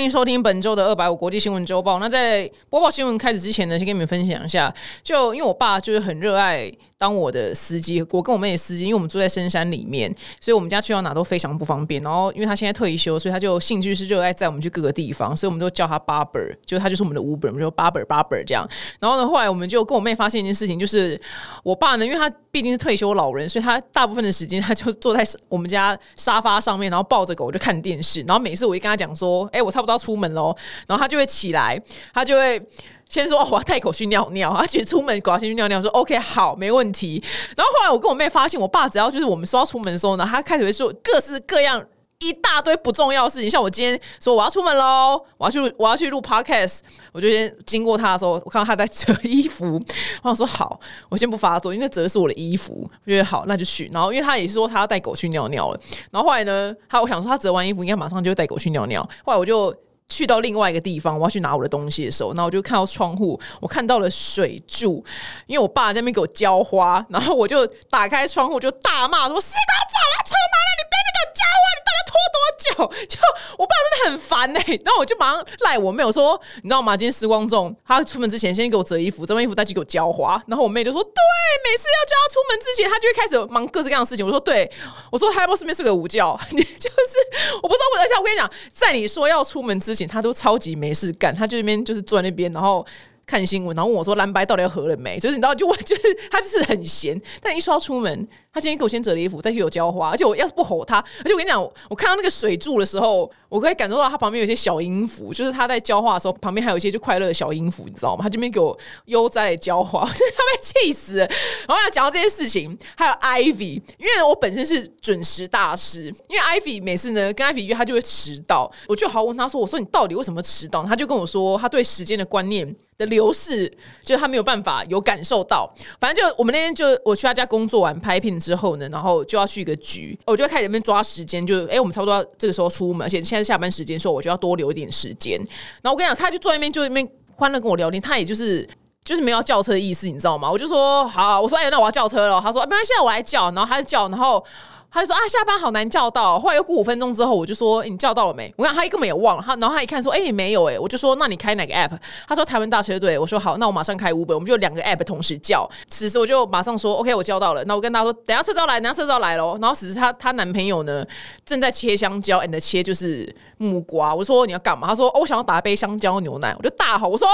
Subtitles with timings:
[0.00, 1.98] 欢迎收听本周的二百五国际新闻周报。
[1.98, 6.72] 那在播报新闻开始之前呢，先跟你们分享一下，就因为我爸就是很热爱。
[7.00, 11.98] 当我的司机，我跟我妹的司机，因为我们住在深山里面，所以我们家去到哪都非常不方便。
[12.02, 18.68] 然后，因为他现在退休，所以他就兴趣是热爱载我们去各个地方，所以我们都叫他 Barber，就他就是我们的 Uber，我们就 Barber Barber 这样。
[18.98, 21.18] 然后呢，后来我们就跟我妹发现一件事情，就是
[21.62, 28.20] 我爸呢，因为他毕竟是退休老人，所以他大部分的时间他就坐在我们家沙发上面，然后抱着狗就看电视。
[28.28, 30.54] 然后每次我一跟他讲说，哎，我差不多出门喽，
[30.86, 31.80] 然后他就会起来，
[32.12, 32.62] 他就会。
[33.10, 37.22] 先说我要带狗去尿尿，他觉得出门狗要先去尿尿，说 OK 好没问题。
[37.56, 41.84] 然后后来我跟我妹发现，我爸只要就是我们说要出门的时候呢，他开始会说各式各样
[42.20, 43.50] 一大堆不重要的事情。
[43.50, 46.78] 像我今天说我要出门喽，我要去我要去录 Podcast，
[47.10, 49.74] 我就先经过他的时候，我看到他在折衣服，
[50.22, 53.90] 我想说好，我先不发作，因为折的是我的衣服，我觉得好那就去。
[53.92, 55.80] 然后因为他也是说他要带狗去尿尿了，
[56.12, 59.74] 然后后来呢，他我想说他折完衣服应该马上就带狗去尿尿，后来我就。
[60.10, 65.02] 去到另外一个地方，我要去拿我的东西的时候，那我就看到窗户，我看到了水柱，
[65.46, 73.18] 因为我爸在那边给我浇花，然后我就打开窗户就大骂说：“洗把澡了，出门了，你别那个浇花，你到底拖多久？”就
[73.56, 76.96] 我爸真的很烦哎，然后我就马上赖我妹，我说：“你知道吗？
[76.96, 81.22] 今天时光重，他出门之前先给我折衣服，折完衣服再去给我浇花。”然后我妹就说：“对，
[81.64, 84.68] 每次要叫他出门之前，他就会开始忙各式各样的事情。”我说：“对，
[85.12, 86.38] 我说还要不顺便睡个午觉？
[86.50, 92.84] 你就是我不知道，而且我跟你讲，在你说要出门之前。”他都超级没事干，他就那边就是坐在那边，然后
[93.26, 95.18] 看新闻，然后问我说蓝白到底要合了没？
[95.18, 98.28] 就是你知道，就我就是 他就是很闲，但一说要出门。
[98.52, 108.22] 他今天给我先折了衣服，再去有浇花，而且我要是不吼他，而且我跟你讲，我看到那个水柱的时候，我可以感受到他旁边有些小音符，就是他在浇花的时候，旁边还有一些就快乐的小音符，你知道吗？
[108.22, 111.26] 他这边给我悠哉的浇花， 他被气死了。
[111.68, 123.68] 然后要讲到这件事情，还有 Ivy，因为我本身是准时大师，因为 Ivy 每次呢跟 Ivy 约，他就会迟到，我就好问他说：“我说你到底为什么迟到？”他就跟我说，他对时间的观念的流逝，
[124.02, 125.70] 就是他没有办法有感受到。
[126.00, 128.30] 反正就我们那天就我去他家工作完拍片。
[128.40, 135.38] 之后呢，然后就要去一个局，我就开始在那边抓时间，就哎，我们差不多这个时候出门，而且现在下班时间，说我就要多留一点时间。
[135.82, 138.68] 然后我跟你讲，他就坐那边，就那边欢乐跟我聊天，他也就是
[139.04, 140.50] 就是没有叫车的意思，你知道吗？
[140.50, 142.40] 我就说好，我说哎，那我要叫车了。
[142.40, 143.50] 他说没关系，我来叫。
[143.52, 144.44] 然后他就叫，然后。
[144.92, 146.38] 他就说啊，下班好难叫到。
[146.38, 148.52] 后来又过五分钟之后，我就说你叫到了没？
[148.56, 149.42] 我讲他根本也忘了。
[149.44, 150.78] 他然后他一看说，哎，没有哎。
[150.78, 151.96] 我就说那你开哪个 app？
[152.26, 153.18] 他说台湾大车队。
[153.18, 154.34] 我说好，那我马上开五本。
[154.34, 155.68] 我们就两个 app 同时叫。
[155.88, 157.62] 此时我就马上说 OK，我叫到了。
[157.64, 159.56] 那我跟他说，等下车照来，等下车照来喽。
[159.60, 161.04] 然后此时他他男朋友呢
[161.46, 164.14] 正在切香蕉，and 切就是木瓜。
[164.14, 164.88] 我说你要干嘛？
[164.88, 166.52] 他说，我想要打一杯香蕉牛奶。
[166.58, 167.28] 我就大吼我说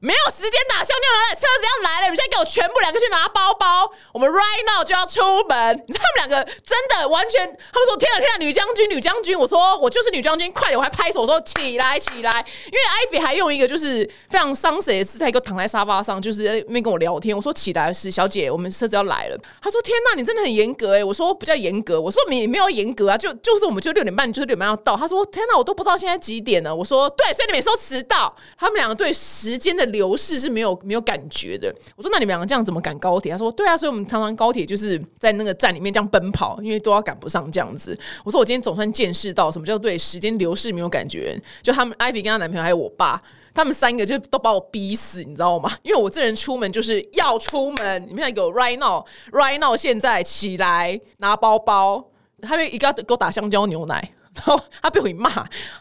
[0.00, 5.76] 没有时间打香蕉牛奶，车子要来了，你们现在给我全部两个去拿包包，我们 right now 就要出门。
[5.86, 7.40] 你知道他们两个真的完全。
[7.44, 10.78] 他们说天啊天啊，女将军女将军，我说我就是女将军，快点！
[10.78, 12.30] 我还拍手说起来起来，
[12.66, 17.34] 因为艾菲还用一个就是非常伤神的姿态，一个躺在沙发上，就是那边跟我聊天。
[17.34, 19.38] 我说起来是小姐，我们车子要来了。
[19.60, 21.04] 他说天呐，你真的很严格哎！
[21.04, 24.96] 我说不叫严格，我说你没有严格啊，就就是我们就六点半就是六点半要到。
[24.96, 26.74] 他说天呐，我都不知道现在几点了。
[26.74, 28.34] 我说对，所以你每次都迟到。
[28.56, 31.74] 他们两个对时间的流逝是没有没有感觉的。
[31.96, 33.32] 我说那你们两个这样怎么赶高铁？
[33.32, 37.98] 他说对啊，所以我们常常高铁就是在那个站里面这样奔跑，因为都都要赶不上这样子。
[38.24, 41.40] 我说我今天总算见识到什么叫对时间流逝没有感觉。
[41.62, 43.20] 就他们艾比跟她男朋友还有我爸，
[43.54, 45.70] 他们三个就都把我逼死，你知道吗？
[45.82, 48.06] 因为我这人出门就是要出门。
[48.06, 52.04] 你们看，有 right now，right now，现在起来拿包包，
[52.42, 54.10] 他们一个给我打香蕉牛奶。
[54.34, 55.30] 然后他被我一骂，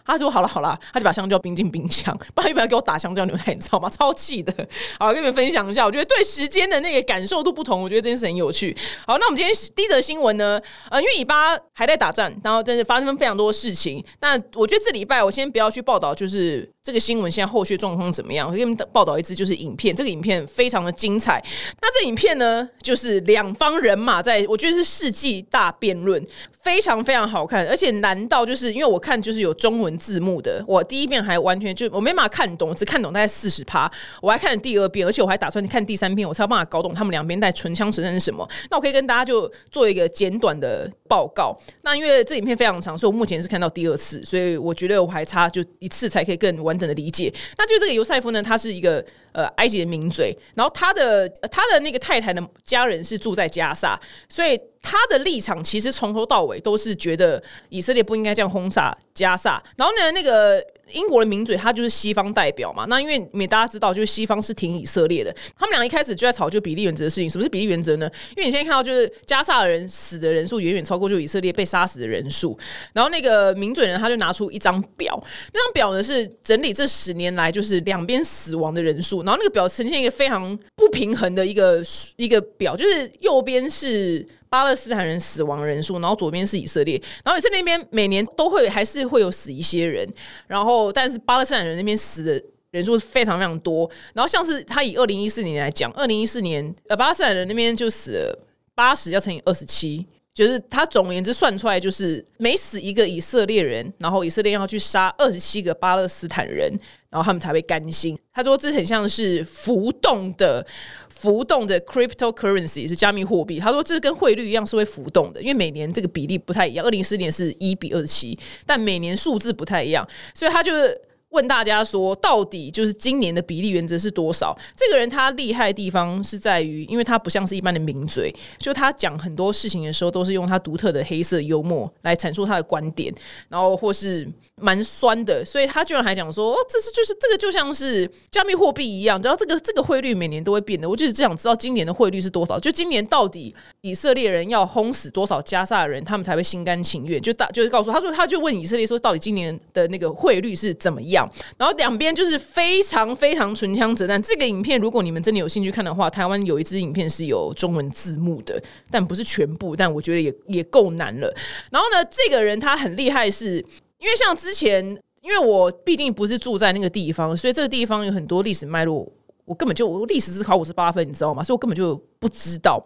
[0.05, 3.43] 他说好了好了，他就把香蕉冰进冰箱，不然要不要给我打香蕉牛奶？
[3.47, 3.89] 你知道吗？
[3.89, 4.53] 超气的。
[4.99, 8.75] 好，跟你们分享一下，我觉得对时间的那个感受度不同，我觉得这件事很有趣。
[9.07, 10.61] 好，那我们今天第一则新闻呢？
[10.89, 14.03] 呃，因为以巴还在打战，然后真是发生非常多事情。
[14.19, 18.47] 那我觉得这礼拜我先不要去报道，就是这个新闻现在后续状况怎么样？
[18.47, 21.39] 我给你们报道一支就是影片，这个影片非常的精彩。
[21.79, 26.25] 那这影片呢，就是两方人马在，我觉得是世纪大辩论。
[26.63, 33.91] 非常非常好看，而且难到就是因为我看就是有中文字幕的，我第一遍还完全就我没办法看懂，只看懂大概四十趴，
[34.21, 38.47] 我还看了第二遍，而且我还打算看第三遍，我才有办法搞懂他们两边在唇枪舌战是什么。
[38.69, 41.57] 那我可以跟大家就做一个简短的报告。
[41.81, 47.33] 那因为这影片非常长，所以我目前是看到第二次，所以我觉得我还差就一次才可以更完完整的理解。
[47.57, 49.05] 那就这个尤塞夫呢，他是一个。
[49.33, 53.97] 呃，埃及的名嘴，然后他的他的那个太太的家人是住在加萨，
[54.27, 59.63] 所以他的立场其实从头到尾都是觉得以色列不应该这样轰炸加萨。
[59.77, 60.61] 然后呢，那个
[60.93, 62.85] 英国的名嘴他就是西方代表嘛。
[62.89, 67.29] 那因为你大家知道，就是西方是挺以色列的，他们俩一开始就在吵就比例原则的事情。
[67.29, 68.09] 什么是比例原则呢？
[68.35, 72.57] 因为你现在看到就是加萨人死的人数远远超过就以色列被杀死的人数。
[72.93, 75.21] 然后那个名嘴呢，他就拿出一张表，
[75.53, 79.23] 那张表呢是整理这十年来就是两边死亡的人数。
[79.23, 81.81] 然后那个表呈现一个非常不平衡的一个
[82.17, 84.27] 一个表，就是右边是。
[84.51, 90.05] 巴勒斯坦人死亡人数，然后左边是以色列，然后以色列那边每年都会还是会有死一些人，
[90.45, 98.45] 然后但是巴勒斯坦人那边死的人数是非常非常多，然后像是他以二零一四年来讲，二零一四年呃巴勒斯坦人那边就死了
[98.75, 106.77] 八十要乘以二十七，就是他总而言之算出来就是每死一个以色列人，然后以色列要去杀二十七个巴勒斯坦人。
[107.11, 108.17] 然后他们才会甘心。
[108.33, 110.65] 他说这很像是浮动的、
[111.09, 113.59] 浮动的 cryptocurrency 是加密货币。
[113.59, 116.83] 他说这跟汇率一样是会浮动的，因为每年这个比例不太一样。
[116.83, 120.99] 二零一四年是一比二十七，但每年数字不太一样，所以他就是。
[121.31, 124.57] 问大家说，到底就是今年的比例原则是多少？
[124.75, 133.13] 这个人他厉害的地方是在于，因为他不像是一般的名嘴，就他讲很多事情的时候，都是用他独特的黑色幽默来阐述他的观点，
[133.49, 140.89] 然后或是蛮酸的，所以他居然还讲说，哦，这是就是这个就像是加密货币一样，然后这个这个汇率每年都会变的。
[140.89, 147.21] 我就是只想知道今年的汇率是多少，就今年到底以色列人要轰死多少加萨人，他们才会心甘情愿？
[147.21, 151.20] 就大就是告诉他说，他就问以色列说，到底今年的那个汇率是怎么样？
[151.57, 154.21] 然后两边就是非常非常唇枪舌战。
[154.21, 161.33] 这个影片如果你们真的有兴趣看的话，台湾有一支影片是有中文字幕的，但不是全部，但我觉得也也够难了。
[161.71, 163.57] 然后呢，这个人他很厉害，是
[163.99, 164.85] 因为像之前，
[165.21, 169.11] 因为我毕竟不是住在那个地方，所以这个地方有很多历史脉络，
[169.45, 171.43] 我根本就历史只考五十八分，你知道吗？
[171.43, 172.83] 所以我根本就不知道。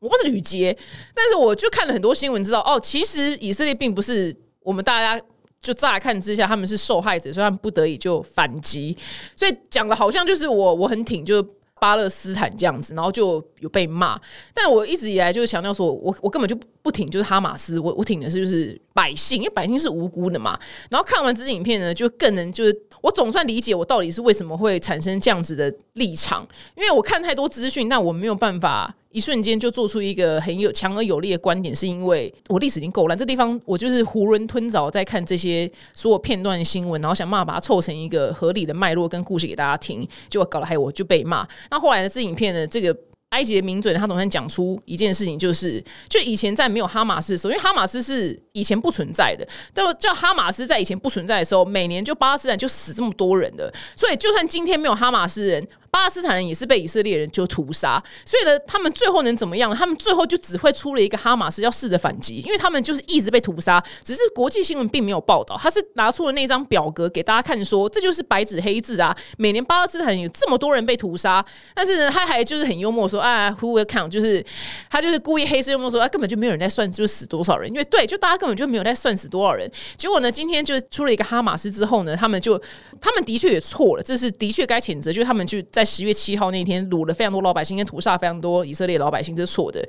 [0.00, 0.76] 我不是吕杰，
[1.14, 5.20] 但是我就看了很多新闻，知道哦，其实以色列并不是我们大家。
[5.60, 8.96] 就乍看之下，他们是受害者，所以他们不得已就反击。
[9.34, 11.48] 所以讲的好像就是我我很挺，就是
[11.80, 14.18] 巴勒斯坦这样子，然后就有被骂。
[14.54, 20.58] 但我一直以来就是强调说，我我根本就不挺，就是哈马斯，我我挺的是就是百姓，因为百姓是无辜的嘛。
[20.90, 26.46] 然后看完这支影片呢，就更能就是我总算理解我到底是为什么会产生这样子的立场，
[26.76, 28.94] 因为我看太多资讯，但我没有办法。
[29.10, 33.16] 一瞬间就做出一个很有强而有力的观点，是因为我历史已经够烂。
[33.16, 41.48] 这地方我就是囫囵吞枣在看这些所有片段新闻，然后想办法把它凑成一个合理的脉络跟故事给大家听，结果搞了还我就被骂。
[41.70, 42.94] 那后来的这影片呢，这个
[43.30, 55.66] 埃及的名嘴他总算讲出一件事情，就是就以前在没有哈马斯的时候，因为哈马斯是以前不存在的，但叫哈马斯在以前不存在的时候，每年就巴勒斯坦就死这么多人的，所以就算今天没有哈马斯人。
[55.90, 59.74] 巴勒斯坦人也是被以色列人就屠杀，所以呢，他们最后能怎么样？
[59.74, 65.56] 他们最后就只会出了一个哈马斯要试着反击，因为他们就是一直被屠杀，只是国际新闻并没有报道。
[65.60, 71.44] 他是拿出了那张表格给大家看，说这就是白纸黑字啊，每年巴勒斯坦有这么多人被屠杀，
[71.74, 74.08] 但是呢，他还就是很幽默说啊，Who will count？
[74.08, 74.44] 就是
[74.90, 79.70] 他就是故意黑色幽默说，啊，根本就没有人在算，就是死多少人，因为对，就大家根本就没有在算死多少人。
[79.96, 82.60] 结果呢，今天就是出了一个哈马斯之后呢，他们就
[83.00, 89.86] 他们的确也错了，这是的确该谴责，就是他们就在十月七号那天掳了非常多老百姓，跟屠杀非常多以色列老百姓，这是错的。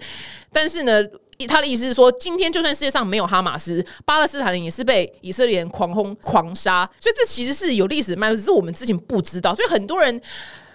[0.52, 1.04] 但是呢，
[1.48, 9.54] 他的意思是说，今天就算世界上没有哈马斯，巴勒斯坦人也是被以色列人狂轰狂杀，所以这其实是有历史脉络，只是我们之前不知道。
[9.54, 10.22] 所以很多人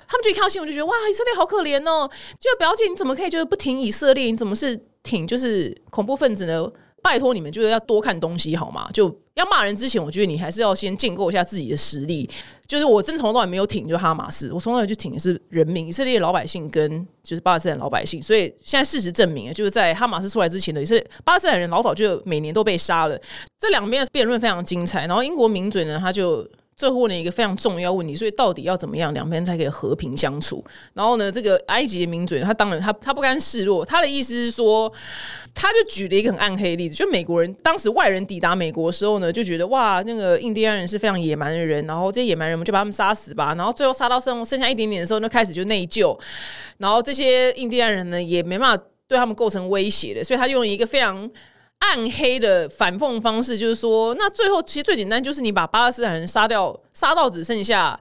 [0.08, 2.08] 他们就一看到新闻就觉得哇，以色列好可怜哦！
[2.38, 4.26] 就表姐，你怎么可以就是不挺以色列？
[4.26, 6.70] 你怎么是挺就是恐怖分子呢？
[7.04, 8.88] 拜托你们，就是要多看东西好吗？
[8.94, 12.28] 就要骂人之前，我觉得你还是要先建构一下自己的实力。
[12.66, 18.22] 就是我真从来都没有挺，就哈马斯，我从来就挺的是人民，以色列老百姓跟就是巴勒斯坦老百姓。
[18.22, 23.20] 所以现在事实证明，就是在哈马斯出来之前的，也是巴勒斯坦人老早就每年都被杀了。
[23.60, 25.06] 这两边辩论非常精彩。
[25.06, 26.48] 然后英国名嘴呢，他就。
[26.76, 30.64] 最后问了一个非常重要问题，所以到底要怎么样两边才可以和平相处？
[30.92, 34.92] 然后呢，这个埃及的名嘴他当然他他不甘示弱，他的意思是说，
[35.54, 43.54] 他就举了一个很暗黑的例子，就美国人当时外人抵达美国的时候呢，就觉得哇，那个印第安人是非常野蛮的人，然后这些野蛮人们就把他们杀死吧。
[43.54, 46.18] 然后最后杀到剩剩下一点点的时候，就开始就内疚，
[46.78, 51.30] 然后这些印第安人呢也没办法对他们构成威胁的，所以他用一个非常。
[51.84, 57.98] 暗黑的反讽方式就是说，那最后其实最简单就是你把巴勒斯坦人杀掉，杀到只剩下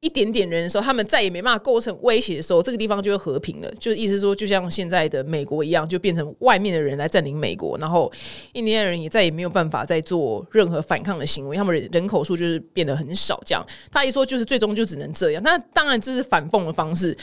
[0.00, 3.70] 一点点人的时候，他们再也没办法构成威胁的时候，这个地方就会和平了。
[3.80, 8.12] 就是意思说，就像现在的美国一样，就变成外面的人来占领美国，然后
[8.52, 13.40] 印第安人也再也没有办法再做任何反抗的行为，他们人人口数就是变得很少。
[13.46, 15.42] 这样，他一说就是最终就只能这样。
[15.42, 17.16] 那当然这是反讽的方式。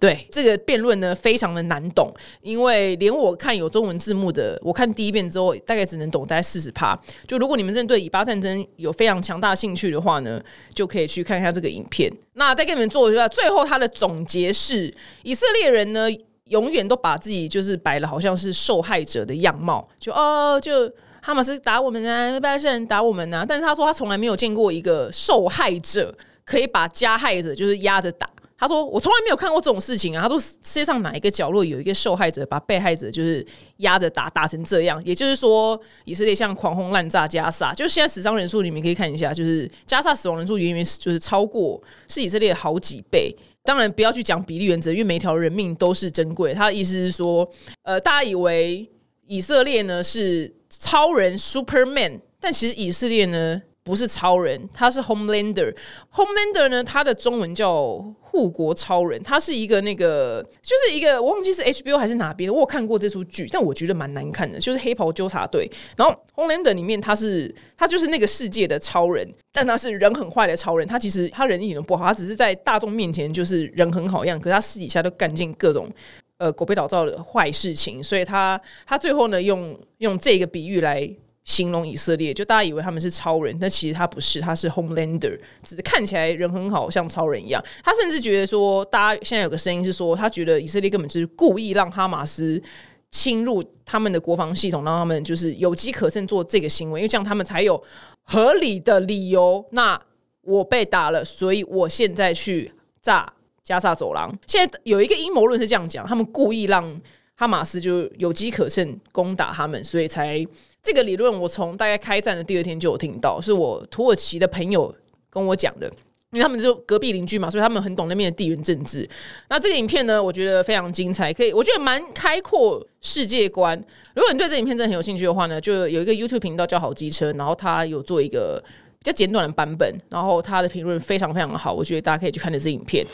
[0.00, 6.98] 对这个辩论呢，非常的难懂，因为连我看有中文字幕的，我看第一遍之后，大概只能懂大概四十趴。
[7.26, 10.42] 就如果你们真的对以巴战争有非常强大兴趣的话呢，
[10.74, 12.10] 就可以去看一下这个影片。
[12.32, 14.92] 那再给你们做一下，最后他的总结是：
[15.22, 16.08] 以色列人呢，
[16.44, 20.90] 永远都把自己就是摆了好像是受害者的样貌，就哦，就
[21.20, 23.44] 哈马斯打我们啊，巴勒斯坦人打我们啊。
[23.46, 26.16] 但是他说他从来没有见过一个受害者
[26.46, 28.26] 可以把加害者就是压着打。
[28.60, 33.44] 他说：“我从来没有看过这种事情啊！”他说：“世界上哪一个角落有一个受害者把被害者就是
[33.78, 35.02] 压着打，打成这样？
[35.06, 43.34] 也就是说，以色列像狂轰滥炸加沙，就是现在死伤人数，你们可以看一下，就是加沙死亡人数远远就是超过是以色列好几倍。
[43.62, 46.52] 当然，不要去讲比例原则，因为每一条人命都是珍贵。
[46.52, 47.50] 他的意思是说，
[47.84, 48.86] 呃，大家以为
[49.26, 55.74] 以色列呢是超人 Superman，但其实以色列呢。”不是超人，他是 Homelander。
[56.12, 59.20] Homelander 呢，他的中文叫护国超人。
[59.22, 64.58] 他是一个那个，就是一个我忘记是 HBO 还是哪边，我有看过这出剧，但我觉得蛮难看的。
[64.58, 70.86] 就是黑袍纠察队，然后 Homelander 里面他是他就是那个世界的超人，但他是人很坏的超人。
[70.86, 75.90] 他其实他人一点都不好，他只是在大众面前就是人很好样，可是他私底下都干尽各种
[76.36, 78.04] 呃狗屁倒灶的坏事情。
[78.04, 81.10] 所以他他最后呢，用用这个比喻来。
[81.50, 87.60] 形容以色列，就大家以为他们是超人，但其实他不是，他是 Homelander，只是看起来人很好，像超人一样。
[87.82, 92.62] 他甚至觉得说，大家现在有个声音是说，他觉得以色列根本就是故意让哈马斯
[93.10, 97.82] 侵入他们的国防系统，让他们就是有机可乘做这个行为，因为这样他们才有
[98.22, 99.66] 合理的理由。
[99.72, 100.00] 那
[100.42, 102.70] 我被打了，所以我现在去
[103.02, 103.32] 炸
[103.64, 104.32] 加沙走廊。
[104.46, 107.00] 现在有一个阴谋论是这样讲，他们故意让
[107.34, 110.46] 哈马斯就有机可乘攻打他们，所以才。
[110.82, 114.94] 这个理论我从大概开战的第二天就有听到，是我土耳其的朋友
[115.28, 115.86] 跟我讲的，
[116.32, 119.08] 因为他们就隔壁邻居嘛，所以他们很懂那边的地缘政治。
[119.48, 123.78] 那这个影片呢，我觉得非常精彩，可以我觉得蛮开阔世界观。
[124.14, 128.62] 如果你对这影片真的很有兴趣的话呢，就有一个 YouTube 频道叫好机车，然后他有做一个
[128.98, 133.04] 比较简短的版本，然后他的评论非常非常好，我觉得大家可以去看这支影片。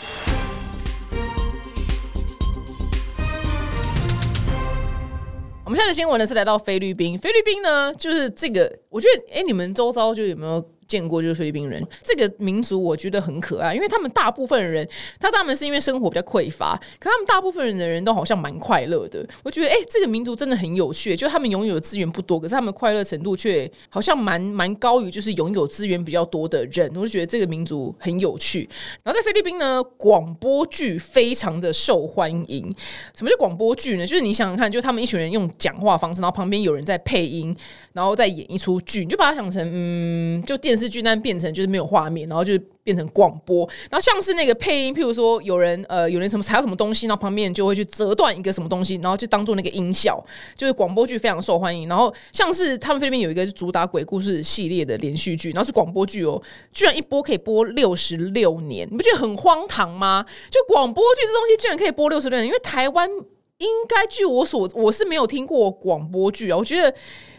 [5.66, 10.64] 我们现在的新闻呢是来到菲律宾，菲律宾呢就是这个，我觉得哎，你们周遭就有没有？
[10.88, 14.88] 见过就是菲律宾人这个民族，我觉得很可爱，因为他们大部分人，
[15.18, 19.26] 他他们是因为生活比较匮乏，可他们大部分人的人都好像蛮快乐的。
[19.42, 26.88] 我觉得，哎，这个民族真的很有趣，就他们拥有的资源不多，可是他们快乐程度却好像蛮蛮高于就是拥有资源比较多的人。
[26.94, 28.68] 我就觉得这个民族很有趣。
[29.02, 32.72] 然后在菲律宾呢，广播剧非常的受欢迎。
[33.16, 34.06] 什么叫广播剧呢？
[34.06, 37.54] 就是你想想看，就他们一群人用讲话方式，然后旁边有人在配音，
[37.92, 40.75] 然后再演一出剧，你就把它想成，嗯，就电。
[40.76, 42.52] 电视剧但变成就是没有画面，然后就
[42.82, 50.22] 变成广播，然后像是那个配音，譬如说有人呃有人什么踩到什么东西，然后旁边就会去折断一个什么东西，然后就当做那个音效，
[50.54, 51.88] 就是广播剧非常受欢迎。
[51.88, 56.42] 然后像是他们菲律宾有一个是主打鬼故事系列的连续剧，然后是广播剧哦，
[56.74, 60.26] 居然一播可以播六十六年，你不觉得很荒唐吗？
[60.50, 63.08] 就广播剧这东西居然可以播六十六年，因为台湾
[63.56, 66.94] 应该据我所我是没有听过广播剧啊，我觉得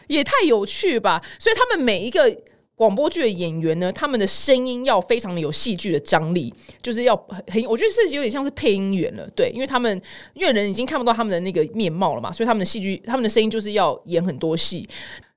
[0.08, 2.36] 也太有趣吧，所以他们每一个。
[2.78, 7.16] 广播剧的演员呢，他们的声音要非常的有戏剧的张力，就是要
[7.48, 10.00] 很，我觉得是有点像是配音员了，对，因为他们
[10.36, 14.88] 因为人已经看不到他们的那个面貌了嘛，所以他们的戏剧，他们的声音就是要演很多戏。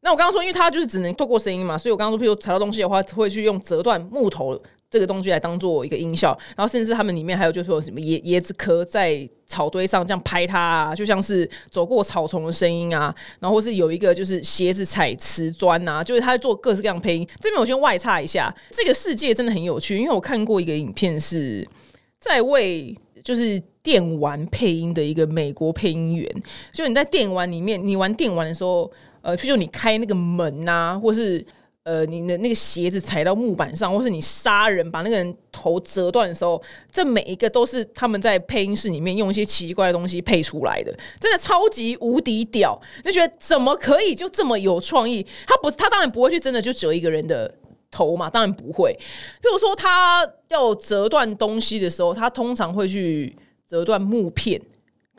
[0.03, 4.61] 那我刚刚说，因为他就是只能透过声音嘛，所以我刚刚说，譬如踩到东西的话，会去用折断木头。
[4.91, 17.25] 这个东西来当做一个音效，然后甚至他们里面还有就是说什么椰椰子壳在草堆上这样拍它啊，就像是走过草丛的声音啊，然后是有一个就是鞋子踩瓷砖啊，就是他在做各式各样配音。
[17.41, 21.65] 这边我先外插一下，这个世界真的很有趣，因为我看过一个影片是
[22.19, 22.93] 在为
[23.23, 26.29] 就是电玩配音的一个美国配音员，
[26.73, 28.91] 就你在电玩里面，你玩电玩的时候，
[29.23, 31.47] 呃，譬如你开那个门啊，或是。
[31.83, 42.79] 呃，你的那个鞋子踩到木板上，或是你杀人把那个人头折断的时候，这每一个都是他们在配音室里面用一些奇怪的东西配出来的，真的超级无敌屌！
[43.03, 45.27] 就觉得怎么可以就这么有创意？
[45.47, 47.53] 他不，他当然不会去真的就折一个人的
[47.91, 48.95] 头嘛，当然不会。
[49.43, 53.35] 譬如说，他要折断东西的时候，他通常会去
[53.67, 54.61] 折断木片。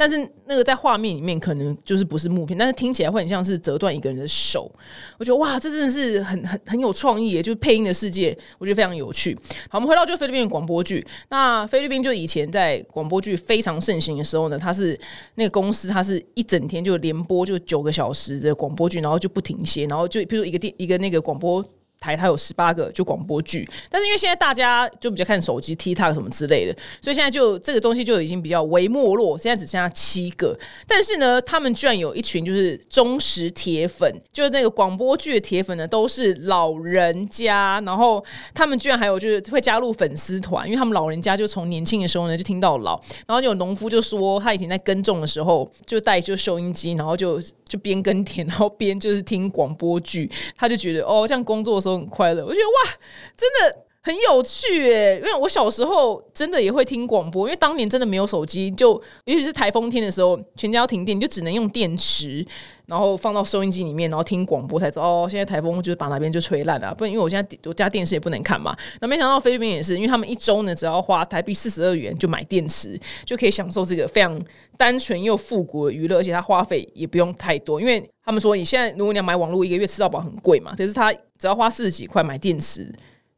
[0.02, 0.18] 但是
[0.48, 4.72] 那个在画面里面可能就是不是木片，但是听起来会很像是折断一个人的手。
[5.20, 9.38] 我觉得哇，这真的是很很很有创意，就是配音的世界，我觉得非常有趣。
[9.70, 11.06] 好，我们回到就菲律宾广播剧。
[11.30, 15.00] 那菲律宾就以前在广播剧非常盛行的时候呢，它是
[15.36, 21.64] 那个公司，它是一整天就连播就九个小时的广播剧，然后就不停歇，然后就比如一个电一个那个广播。
[22.02, 30.58] 台它有十八个就广播剧，但是因为现在大家就比较看手机、TikTok 什么之类的，所以现在就这个东西就已经比较微没落，现在只剩下七个。
[30.88, 38.24] 但是呢，他们居然有一群就是忠实铁粉，就是那个广播剧的铁粉呢，都是老人家，然后
[38.56, 50.28] 他们居然还有就是会加入粉丝团，因为他们老人家就从年轻的时候呢就听到老，然后有农夫就说他以前在耕种的时候就带就收音机，然后就就边耕田，然后边就是听广播剧，
[50.58, 52.46] 他就觉得哦，这样工作的时候很快乐。
[52.46, 52.98] 我觉得哇，
[53.38, 53.86] 真的。
[54.04, 58.94] 很有趣诶，因为我小时候真的也会听广播，因为当年真的没有手机，就
[59.26, 62.44] 尤其是台风天的时候，全家要停电，就只能用电池，
[62.88, 66.96] 然后放到收音机里面，然后听广播才知道哦，现在台风就是把哪边就吹烂了。
[66.96, 68.76] 不然因为我现在我家电视也不能看嘛。
[69.02, 74.44] 那没想到菲律宾也是，因为他们一周呢只要花台币四十二元就买电池，就可以享受这个非常
[74.78, 77.80] 单纯又复古的娱乐，而且它花费也不用太多。
[77.80, 82.92] 因为他们说你现在如果你要买网络，一个月吃到饱很贵嘛，可是他只要花四十几块买电池。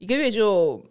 [0.04, 0.84] 一个月就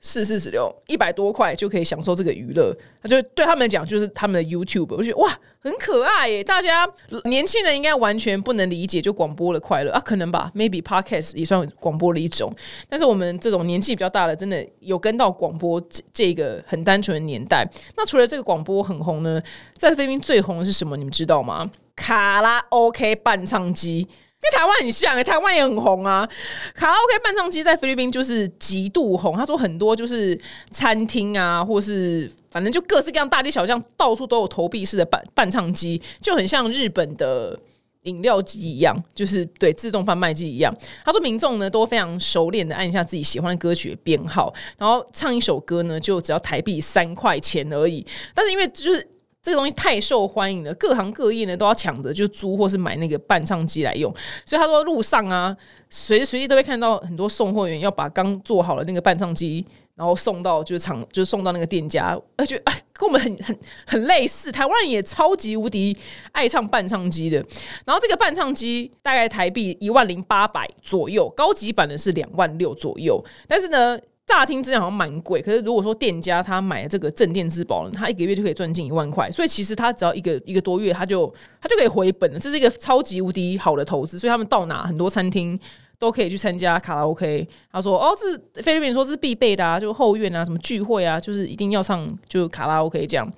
[0.00, 6.44] 四四十六一百多块就可以享受这个娱乐，他就对他们讲就是他们的 YouTube，我觉得哇很可爱耶！
[6.44, 6.88] 大家
[7.24, 12.54] 年轻人应该完全不能理解就广播的快乐啊，可能吧？Maybe Podcast 也算广播的一种，
[12.88, 17.68] 但是我们这种年纪比较大的，真的有跟到广播这这个很单纯的年代。
[17.96, 19.42] 那除了这个广播很红呢，
[19.76, 20.96] 在菲律宾最红的是什么？
[20.96, 21.68] 你们知道吗？
[21.96, 24.08] 卡拉 OK 伴唱机。
[24.42, 26.28] 跟台湾很像诶，台湾也很红啊。
[26.74, 29.36] 卡拉 OK 伴唱机在菲律宾就是极度红。
[29.36, 30.36] 他说很多就是
[30.72, 37.56] 餐厅啊，或是反正就各式各样大街小巷到处都有投币式的伴伴唱机，就很像日本的
[38.02, 40.74] 饮料机一样，就是对自动贩卖机一样。
[41.04, 48.04] 他说民众呢都非常熟练的按一下自己喜欢的歌曲的编号，然后唱一首歌呢就只要台币三块钱而已。
[48.34, 49.11] 但是因为就是。
[49.42, 54.14] 这个东西太受欢迎了，各行各业呢都要抢着就租或是买那个伴唱机来用。
[54.46, 55.56] 所以他说路上啊，
[55.90, 62.16] 随时随地都会看到很多送货员要把刚做好的那个伴唱机，然后送到就是厂，就是送到那个店家。
[62.36, 65.96] 而且哎，跟我们很很很类似，台湾人也超级无敌
[66.30, 67.38] 爱唱伴唱机的。
[67.84, 73.20] 然后这个伴唱机大概台币一万零八百左右，高级版的是两万六左右。
[73.48, 73.98] 但是呢。
[74.32, 82.38] 乍听之前好像蛮贵，可是如果说店家他买这个镇店之宝，他一个月就可以赚进一万块，所以其实他只要一个一个多月，他就他就可以回本了。
[82.38, 85.58] 这是一个超级无敌好的投资，所以他们到哪很多餐厅
[85.98, 87.46] 都可以去参加卡拉 OK。
[87.70, 93.30] 他说：“哦，这是菲律宾说这是必备的啊，就后院啊，什么聚会啊，就是一定要唱就卡拉 OK 这样。”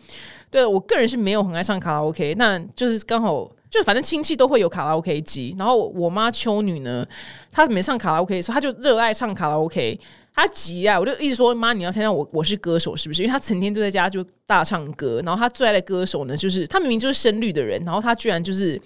[0.48, 7.04] 对我个人是没有很爱唱卡拉 OK，那就是刚好就反正亲戚都会有卡拉 OK 机，然后我妈秋女呢，
[7.50, 9.98] 她没唱卡拉 OK 的时候，她就热爱唱卡拉 OK。
[10.34, 10.98] 他急啊！
[10.98, 13.22] 我就一直说妈，你要参加我我是歌手是不是？
[13.22, 18.80] 因为他成天都在家就大唱歌，然后他最爱的歌手呢，就是他明明就是深绿的人，然后他居然就是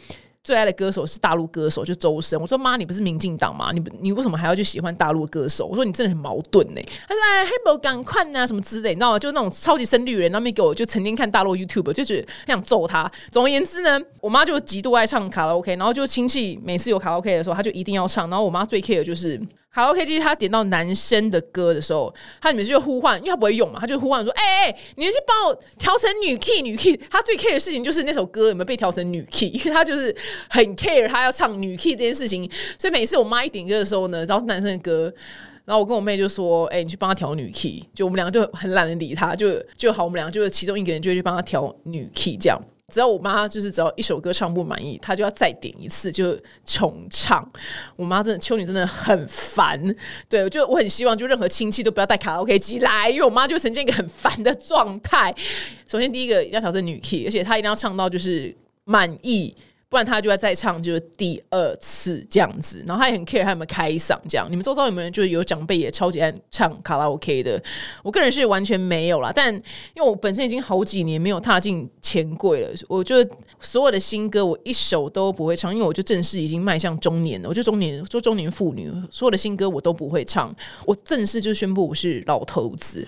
[0.45, 2.39] 最爱的歌手是大陆歌手，就周深。
[2.39, 3.71] 我说妈，你不是民进党吗？
[3.73, 5.65] 你你为什么还要去喜欢大陆歌手？
[5.65, 6.81] 我说你真的很矛盾呢。
[7.09, 9.19] 他说哎，黑宝赶快啊，什么之类，你知道吗？
[9.19, 13.11] 就那种超级深绿人，那边给我就成天看大陆 YouTube，就觉得想揍他。
[13.33, 18.29] 总而言之呢，我妈就极度爱唱卡拉 OK，然后就亲戚每次有卡拉 OK 的时候，他就一定要唱。
[18.29, 19.41] 然后我妈最 care 的就是。
[19.79, 30.12] 卡拉 OK 就是，他点到男生的歌的时候，他每次就呼唤，因为他不会用嘛，他就呼唤说：“哎哎，你去帮我调成女 key，女 key。”他最 care 的事情就是那首歌有没有被调成女 key，因 为他就是
[30.51, 32.51] 很 care 他要唱女 key 这件事情。
[32.77, 35.14] 所以每次我妈一点歌的时候呢，只要是男生的歌，
[35.64, 42.61] 然后我跟我妹就说：“哎，你去帮他调女 key。”就我们两个就很懒得理他，就就好，我们两个就是其中一个人就会去帮他调女 key 这样。
[42.92, 47.46] 只要我妈就是只要一首歌唱不满意，她就要再点一次，就重唱。
[47.96, 49.79] 我妈真的秋女真的很烦，
[50.29, 55.35] 对我就我很希望就任何亲戚都不要带卡拉 OK 机来，因为我妈就呈现一个很烦的状态。
[55.87, 59.55] 首先第一个要调整女 key，而且她一定要唱到就是满意。
[59.90, 62.85] 不然他就要再唱，就是第二次这样子。
[62.87, 64.46] 然后他也很 care 他有没有开嗓这样。
[64.51, 67.62] 你们周遭有没有就是有长辈也超级爱唱卡拉 OK 的？
[68.03, 69.33] 我个人是完全没有啦。
[69.35, 73.16] 但因为我本身已经好几年没有踏进钱柜了，我就
[73.61, 77.48] 所有的新歌我一首都不会唱，因为我就正式已经迈向中年了。
[77.48, 80.55] 我就中年，做中年妇女，所有的新歌我都不会唱。
[80.85, 83.07] 我正式就宣布我是老头子。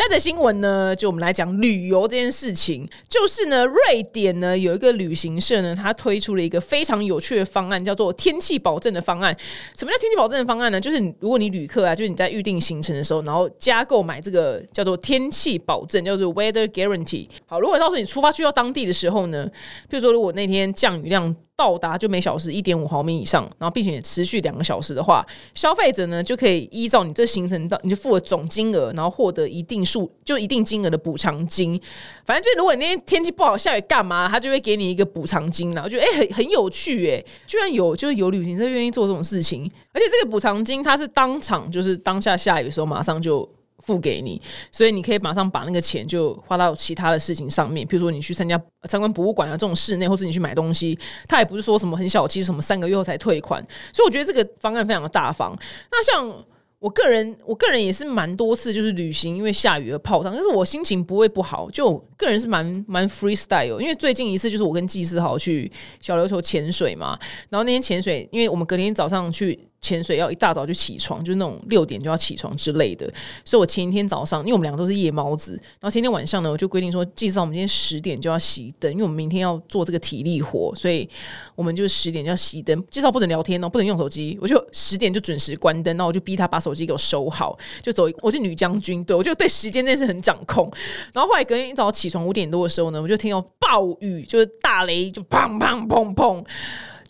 [0.00, 2.88] 下的新闻呢，就我们来讲旅游这件事情。
[3.08, 9.36] 就是呢，瑞典呢有一个旅行社呢，它推出了一个非常有趣的方案，叫做天气保证的方案。
[9.76, 10.80] 什么叫天气保证的方案呢？
[10.80, 17.26] 就是如果你旅客啊，就是你在预定行程的时候，然后加购买这个叫做天气保证，叫做 Weather Guarantee。
[17.46, 19.46] 好，如果到时候你出发去到当地的时候呢，
[19.88, 21.36] 比如说如果那天降雨量。
[21.60, 25.22] 到达就每小时一点五毫米以上，然后并且持续两个小时的话，
[25.54, 31.78] 消费者呢就可以依照你这行程到你就付了总金额，然后获得一定数就一定金额的补偿金。
[32.24, 43.46] 反正就如果你那天天气不好下雨干嘛，他就会给你一个补偿金然我觉得哎很很有趣哎，居然有就是有旅行社愿意做这种事情，而且这个补偿金它是当场就是当下下雨的时候马上就。
[43.82, 44.40] 付给你，
[44.70, 53.60] 所以你可以马上把那个钱就花到其他的事情上面，比如说你去参加参观博物馆啊这种室内，或者你去买东西，他也不是说什么很小气，什么三个月后才退款，
[53.92, 55.56] 所以我觉得这个方案非常的大方。
[55.90, 56.44] 那像。
[56.80, 61.70] 我个人，我个人也是蛮多次就是旅行，因为下雨而泡汤，但是我心情不会不好。
[61.70, 67.18] 就个人是蛮蛮 freestyle，因为最近一次就是我跟季思豪去小琉球潜水嘛，
[67.50, 69.68] 然后那天潜水，因为我们隔天早上去。
[69.80, 73.10] 潜水要一大早就起床，就是那种六点就要起床之类的。
[73.44, 81.08] 所以我前一天早上，因为我们两个都是夜猫子，然后前天晚上呢，我就规定说，至少我们今天十点就要熄灯，因为我们明天要做这个体力活，所以
[81.54, 84.38] 我们就十点就要熄灯，至少不能聊天哦，不能用手机。
[84.40, 88.10] 我就十点就准时关灯，那我就逼他把手机给我收好，就走。
[88.22, 90.70] 我是女将军，对我就对时间这件事很掌控。
[91.12, 96.44] 然后后来隔天一早起床五点多的时候呢，我就听到暴雨，就是大雷，就砰砰砰砰。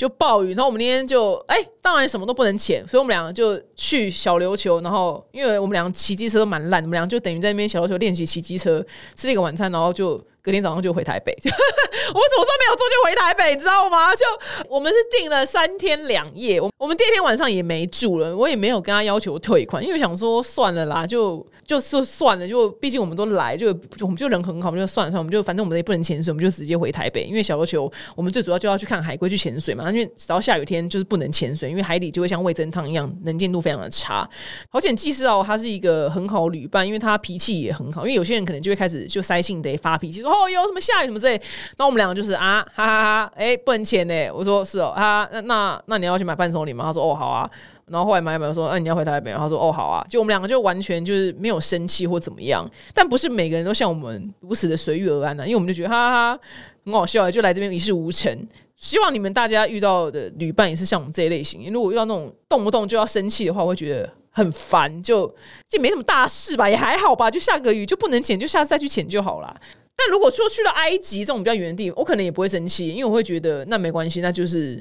[0.00, 8.82] 就暴雨，然后我们那天就哎，当然什么都不能潜，所以我们两个就去小琉球，然后因为我们两个骑机车都蛮烂，我们两个就等于在那边小琉球练习骑机车，
[9.14, 10.18] 吃一个晚餐，然后就。
[10.42, 14.16] 隔天早上就回台北，我什么时候没有坐就回台北，你知道吗？
[14.16, 14.24] 就
[14.70, 23.68] 我们是订了三天两夜，我我们第二天晚上也没住了，我也没有跟他要求退款，因为想说算了啦，就就说算了，就毕竟我们都来，就
[24.00, 34.28] 我们就人很好，我们就算了算了，我们就反正我们也不能潜水，我们就直接回台北，因为小琉球我们最主要就要去看海龟去潜水嘛，因为只要下雨天就是不能潜水，因为海底就会像味增汤一样，能见度非常的差。
[34.68, 40.28] 好险，技师哦，他是一个很好旅伴，因为他脾气也很好，因为有些人可能就会开始就塞性得发脾气说。
[40.28, 41.40] 哦，有什么下雨什么之类，
[41.78, 44.28] 那我们两个就是啊，哈哈哈，哎，不能潜呢。
[44.32, 46.86] 我说是哦，啊那那那你要去买伴手礼吗？
[46.86, 47.48] 他说哦，好啊。
[47.90, 49.32] 然后后来买买说，那你要回台北？
[49.32, 50.06] 他说哦，好啊。
[50.08, 55.44] 就我们两个就完全就是没有生气或怎么样，但不是每个人都像我们如此的随遇而安呢。
[55.44, 56.40] 因为我们就觉得哈哈哈，
[56.84, 58.46] 很好笑，就来这边一事无成。
[58.76, 61.70] 希望你们大家遇到的旅伴也是像我们这一类型。
[61.72, 64.10] 如果遇到那种动不动就要生气的话，我会觉得。
[64.32, 65.26] 很烦，就
[65.68, 69.52] 就没什么大事吧，也还好吧，就下个雨就不能潜，就下次再去潜就好了。
[69.96, 74.80] 但如果说去了埃及这种比较远的地方，我可能也不会生气，因为我会觉得那没关系，那就是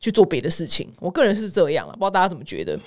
[0.00, 0.90] 去做别的事情。
[0.98, 2.78] 我个人是这样了，不知道大家怎么觉得。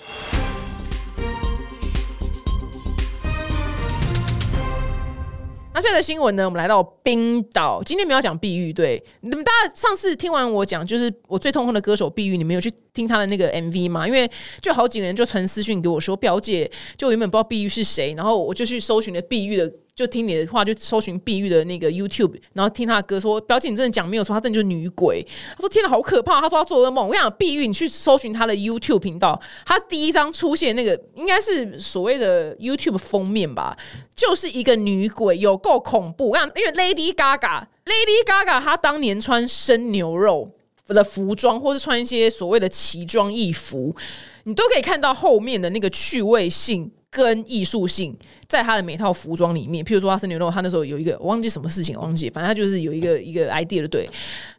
[5.75, 6.45] 那现在的新闻呢？
[6.45, 8.71] 我们来到冰岛，今天没有讲碧玉。
[8.71, 14.07] 对，你们大家上次听完我讲，就是我最痛恨的歌手碧玉，你们有去听他的那个 MV 吗？
[14.07, 14.29] 因为
[14.61, 19.71] 就好几个人就传私讯给我说，表姐就原本不知道碧玉是谁，然后我就去搜寻了碧玉的。
[19.95, 25.23] 就听你的话，就搜寻碧玉的那个 YouTube，然后听他的歌，说表姐你真的讲没有错，他真的就是女鬼。
[25.55, 26.41] 他说天哪，好可怕！
[26.41, 27.05] 他说他做噩梦。
[27.05, 33.77] 我跟你讲，碧玉，你去搜寻他的 YouTube 频道，他第一张出现那个应该是所谓的 YouTube 封面吧，
[34.15, 36.29] 就是一个女鬼，有够恐怖。
[36.29, 40.49] 我讲，因为 Lady Gaga，Lady Gaga 她当年穿生牛肉
[40.87, 43.95] 的服装，或是穿一些所谓的奇装异服，
[44.45, 48.17] 你都可以看到后面的那个趣味性跟艺术性。
[48.53, 54.07] 在他的每套服装里面，譬如说他是牛肉，他那时候有一个忘记什么事情，忘记，反正他就是有一个一个 idea 的对。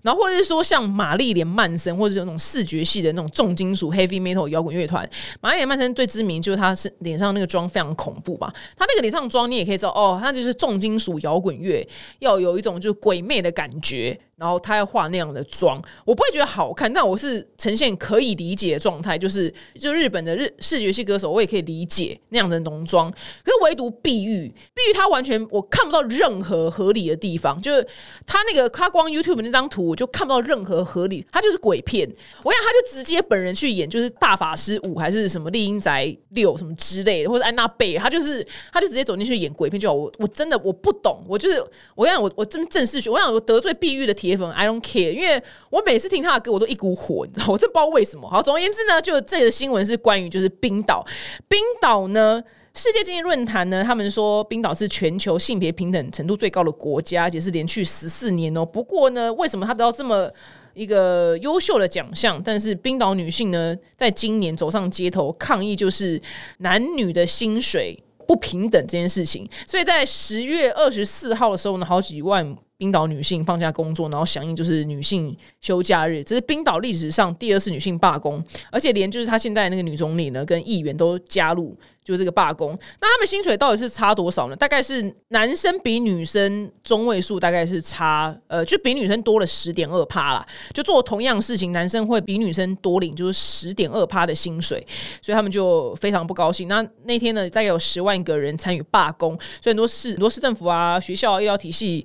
[0.02, 5.08] 然后或者是说像玛丽莲曼森，或者是那种视觉系的那种重金属 heavy metal 摇滚乐团，
[5.40, 8.52] 玛丽莲曼森最知名就是他是脸上那个妆非常恐怖吧。
[8.76, 11.86] 他那个脸上妆你也可以知道哦，他就是重金属摇滚乐，
[12.18, 14.18] 要有一种就是鬼魅的感觉。
[14.36, 23.83] 然后他要画那样的妆，我不会觉得好看，但我是呈现可以理解的状态，就是就日本的日视觉系歌手，我也可以理解那样的浓妆，可是唯独。
[23.90, 27.86] 碧玉，碧玉，他完全我看不到任何合理的地方，就是
[28.26, 32.08] 他那个他光 YouTube 那张图，我就看不到任何合理，他就是鬼片。
[32.42, 39.94] 我想他就直接本人去演，就是大法师五还是什么丽英宅六什么之类的，或者安娜贝尔，他就是他就直接走进去演鬼片就好。
[39.94, 48.28] 我我真的我不懂，我就是我想我我真正式学，我想我得罪碧玉的铁粉，I don't care，因为我每次听他的歌，我都一股火，你知道，我真不知道为什么。
[48.28, 51.04] 好，总而言之呢，就这个新闻是关于就是冰岛，
[51.48, 52.42] 冰岛呢。
[52.76, 58.66] 世界经济论坛呢，他们说冰岛是全球性别平等程度最高的国家，也是连续十四年哦。
[58.66, 60.28] 不过呢，为什么他得到这么
[60.74, 62.42] 一个优秀的奖项？
[62.42, 66.20] 但是冰岛女性呢，在今年走上街头抗议，就是
[66.58, 69.48] 男女的薪水不平等这件事情。
[69.68, 81.78] 所以在十月二十四号的时候呢，好几万冰岛女性放假工作，然后响应就是女性休假日，这是冰岛历史上第二次女性罢工，而且连就是她现在那个女总理呢跟议员都加入。
[82.04, 84.54] 就这个罢工，那他们薪水到底是差多少呢？
[84.54, 90.46] 大概是男生比女生中位数大概是差，呃，就比女生多了十点二趴啦。
[90.74, 94.86] 就做同样事情，男生会比女生多领就是十点二趴的薪水，
[95.22, 96.68] 所以他们就非常不高兴。
[96.68, 102.04] 那那天呢，大概有十万个人参与罢工，所以很多市、很多市政府啊、学校、医疗体系。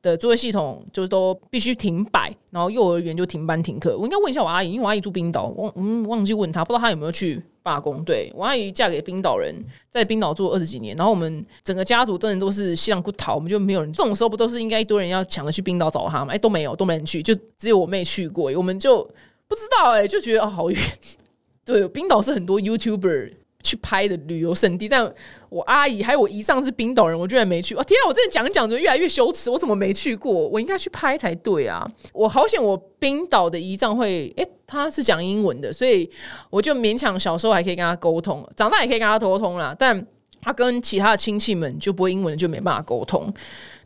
[0.00, 3.96] 的作业系统就都必须停摆，然后幼儿园就停班停课。
[3.96, 8.02] 我应该问一下我阿姨，因为我阿姨住冰岛，忘嗯忘记问她，不知道她有没有去罢工。
[8.04, 9.54] 对我阿姨嫁给冰岛人，
[9.90, 13.92] 在冰岛住二十几年，然后我们整个家族的人都是西凉不逃，我们就没有人。
[13.92, 16.32] 这种时候不都是应该一堆人要抢着去冰岛找他吗？
[16.32, 18.52] 哎，都没有，都没人去，就只有我妹去过。
[18.56, 19.02] 我们就
[19.46, 20.80] 不知道哎，就觉得哦好远。
[21.64, 23.32] 对，冰岛是很多 YouTuber
[23.62, 25.12] 去拍的旅游胜地，但。
[25.48, 27.74] 我阿姨还有我姨丈是冰岛人，我居然没去！
[27.74, 30.32] 哦天啊，我真的讲讲就越来越羞耻，我怎么没去过？
[30.32, 31.86] 我应该去拍才对啊！
[32.12, 36.08] 我好险，我冰岛的姨丈会，诶，他是讲英文的，所以
[36.50, 39.74] 我就勉强小时候还可以跟他沟通，长大也可以跟他沟通啦。
[39.78, 40.06] 但
[40.40, 43.22] 他跟其他的亲戚们就不会英文，就没办法沟通。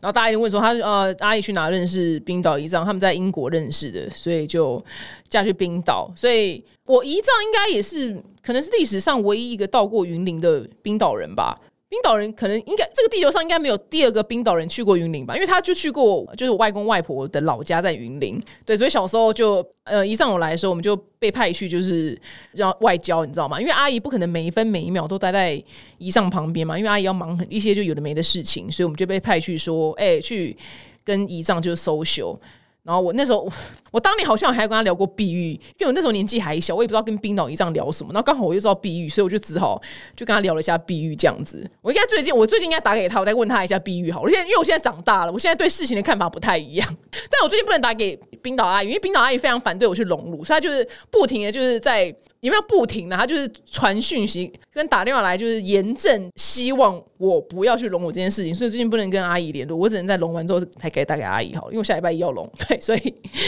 [0.00, 2.84] 然后大家就问说，他呃，阿姨去哪认识冰岛姨丈？
[2.84, 4.84] 他们在英国认识的，所以就
[5.28, 6.12] 嫁去冰岛。
[6.16, 8.22] 所以我姨丈应该也是。
[8.44, 11.56] 可能是历史上唯一一个到过云林的冰岛人吧。
[11.88, 18.42] 冰岛人可能应该这个地球上应该没有第二个冰岛人去过云林吧，因为他就去过，就是我外公外婆的老家在云林。
[18.64, 23.60] 对，所以小时候就呃一上午来的时候，我们就被派去就是让外交，你知道吗？
[23.60, 25.62] 因为阿姨不可能每一分每一秒都待在
[25.98, 30.56] 姨上旁边嘛，因为阿姨要忙很一些就有的没的事情，所以我们就被派去说，哎，去
[31.04, 32.36] 跟姨丈就是 social。
[32.84, 33.48] 然后我那时候，
[33.92, 38.12] 我当年好像还跟他聊过碧玉，因为我那时候年纪还小，我也不知道跟冰岛一丈聊什么。
[38.12, 39.80] 然后刚好我又知道碧玉，所以我就只好
[40.16, 41.64] 就跟他聊了一下碧玉这样子。
[41.80, 44.20] 我应该最近，我最近应该打给他，我再问他一下碧玉好。
[44.22, 46.96] 我现在因为我现在长大了，我现在对事情的看法不太一样。
[47.30, 52.14] 但我最近不能打给冰岛阿姨，因为冰岛阿姨非常反对我去隆乳，所以她就是不停的就是在。
[52.42, 53.16] 有没有不停的？
[53.16, 62.98] 他就是传讯息跟打电话来，就是严正希望我不要去龙我这件事情，所以最近不能跟阿姨联络，我只能在龙完之后才可以打给阿姨好，因为下礼拜一要龙，对，所以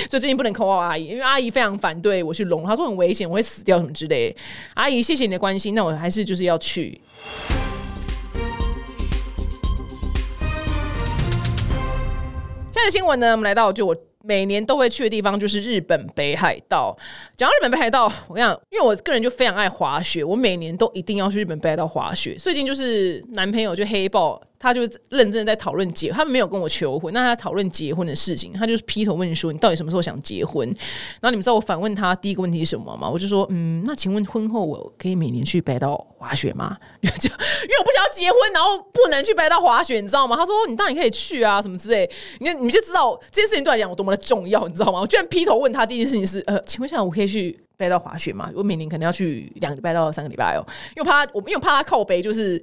[0.08, 4.34] 所以最近不能 call 阿姨，因为阿姨非常反对我去龙，她说很危险，我会死掉什么之类。
[4.74, 7.00] 阿姨，谢谢你的关心，那我还是就是要去。
[12.70, 13.96] 现在的新闻呢，我们来到就我。
[14.24, 16.96] 每年都会去的地方就是日本北海道。
[17.36, 22.34] 讲到日本北海道，我跟你讲，因为我个人就非常爱滑雪，我每年都一定要去日本北海道滑雪。
[22.38, 24.40] 最近就是男朋友就黑豹。
[24.64, 30.66] 他就认真的在讨论结，他没有跟我求婚，那他讨论结婚的事情，他就是劈头问说：“你到底什么时候想结婚？”
[31.20, 33.08] 然后你们知道我反问他第一个问题是什么吗？
[33.08, 36.76] 我就说：“嗯，那请问婚后我可以每年去北岛滑雪吗？”
[37.20, 40.34] 就因为我不想要结婚，然后不能去北岛滑雪，你知道吗？
[40.36, 45.00] 他说：“你当然可以去啊，什么之类。”你看，你就知道这件事情对来讲有多么的重要，你知道吗？
[45.00, 50.62] 我居然劈头问他第一件事情是：“呃，请问一下，我可以去？”背到滑雪嘛，我每年可能要去两个礼拜到三个礼拜哦，
[50.96, 52.62] 因为怕我，因为怕他靠背，就是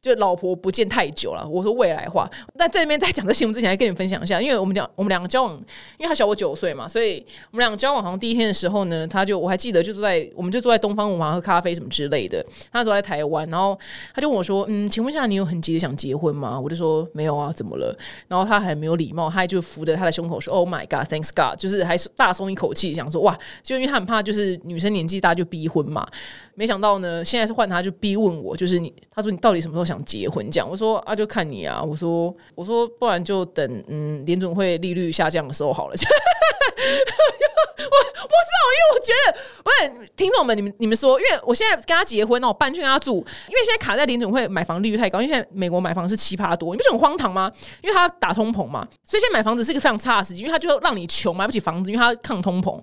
[0.00, 1.46] 就老婆不见太久了。
[1.46, 5.52] 我说未来话，那这边在讲这新闻之前，还跟你分享一下，因为我们讲我们两个交往，
[5.98, 12.44] 因为他小我九岁嘛，所以我们两个交往好像第一天的时候呢，他就我还记得就坐在，我们就坐在东方文华喝咖啡什么之类的。
[12.72, 13.78] 他坐在台湾，然后
[14.14, 17.96] 他就问我说：“嗯，请问一下，你有很急的想结婚吗？”我就说：“没有啊，怎么了？”
[18.28, 25.36] 然后他还没有礼貌，他就扶着他的胸口说：“Oh my God, thanks God！” 就是还大松一口气，想说：“哇！”就因为他很怕，就是女生年纪大。
[25.36, 26.08] 就逼婚嘛，
[26.54, 30.50] 没想到呢，现在是换他就逼问我，就是你，他说你到底什么时候想结婚？
[30.50, 31.82] 这样我说啊，就看你啊。
[31.82, 35.92] 我说我说不然就等嗯联总会利率下降的时候好了。
[35.94, 35.98] 我
[37.82, 47.52] 不是哦，因为我觉得不是听众们，你们你们说，因为我现在跟他结婚，那我搬去跟他住，因为现在卡在联总会买房利率太高，因为现在美国买房是奇葩多，你不是很荒唐吗？
[47.82, 52.82] 因为他打通膨嘛，所以现在买房子是一个非常差的时机，因为他就让你穷买不起房子，因为他抗通膨，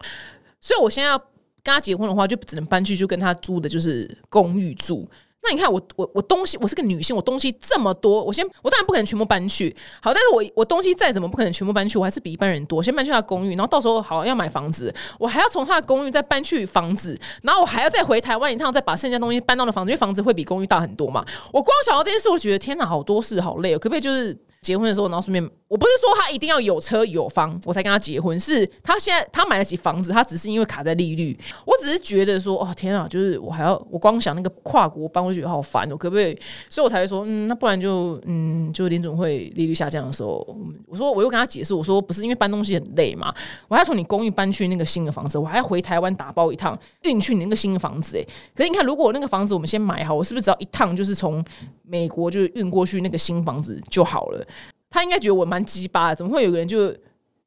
[0.62, 1.20] 所以我现在要。
[1.64, 5.10] 跟他结婚的话，就只能搬去就跟他租的就是公寓住。
[5.46, 9.76] 那你看我我我东西，我是个女性，我东西这么多，我先我当然不可能全部搬去。
[10.02, 12.82] 好，但是我我东西再怎么不可能全部搬去，我还是比一般人多。
[12.82, 21.26] 先搬去他公寓，然后到时候好要买房子，我还要从他的公寓再搬去房子，然后我还要再回台湾一趟，再把剩下东西搬到那房子，因为房子会比公寓大很多嘛。
[21.52, 23.80] 我光想到这件事，我觉得天哪，好多事，好累哦。
[23.80, 25.52] 可不可以就是结婚的时候，然后顺便？
[25.74, 31.36] 我不是说他一定要有车有房我才跟他结婚，是他现在他买得起房子，他只是因为卡在利率。
[31.66, 36.38] 我只是觉得说，哦天啊，就是我还要我光想那个跨国搬，我觉得好烦哦，可不可以？
[36.70, 40.46] 所以我才会说，嗯，那不然就嗯，就联总会利率下降的时候，
[40.86, 43.34] 我说我又跟他解释，我说不是因为搬东西很累嘛，
[43.68, 48.16] 我还要从你公寓搬去那个新的房子，我还要回台湾打包一趟运去你那个新的房子。
[48.16, 48.24] 哎，
[48.56, 51.44] 可是你看，如果那个房子我们先买好，我是不是只要一趟就是从
[51.82, 54.46] 美国就是运过去那个新房子就好了？
[54.94, 56.96] 他应该觉得我蛮鸡巴，怎么会有个人就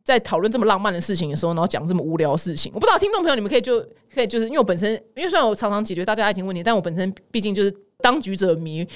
[0.05, 2.73] 在讨论这么浪漫的事情的时候，然后讲这么无聊的事情？
[2.75, 3.81] 我不知道听众朋友你们可以就
[4.13, 8.87] 可以就是因为我本身因为虽然我常常解决大家爱情问题，但我本身毕竟就是当局者迷，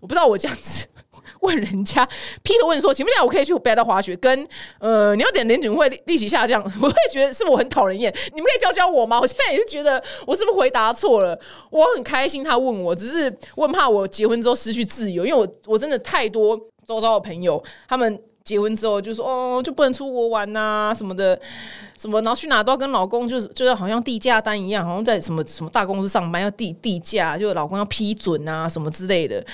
[0.00, 0.86] 我不知道我这样子。
[1.40, 2.08] 问人家，
[2.42, 4.16] 劈头问说，请问下我可以去北到滑雪？
[4.16, 4.46] 跟
[4.78, 8.12] 呃，你要点联准会利息下降，我会觉得是不是我很讨人厌？
[8.32, 9.20] 你们可以教教我吗？
[9.20, 11.38] 我现在也是觉得我是不是回答错了？
[11.70, 21.38] 我很开心他问我，只是我很怕我结婚之后失去自由，因为我我真的太多周遭的朋友，他们结婚之后就说哦，就不能出国玩呐什么的，
[21.98, 29.44] 什么然后去哪都要跟老公就是就是好像递价单一样，好像在什么什么大公司上班要递递价，就老公要批准啊什么之类的。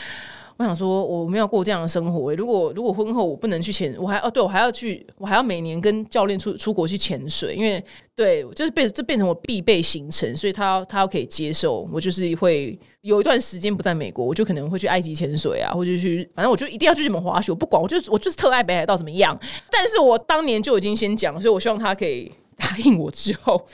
[0.56, 2.32] 我想说，我没有过这样的生活。
[2.34, 7.82] 如果如果婚后我不能去潜，我还哦，对我还要去，我还要每年跟教练出出国去潜水，因为
[8.14, 19.36] 对，就是变这变成我必备行程，所以他他要可以接受，我就是会有一段时间不在美国，我就可能会去埃及潜水啊，或者去，反正我就一定要去日本滑雪，不管，我就我就是特爱北海道怎么样。
[19.70, 23.66] 但是我当年就已经先讲，所以我希望他可以 答应我之后，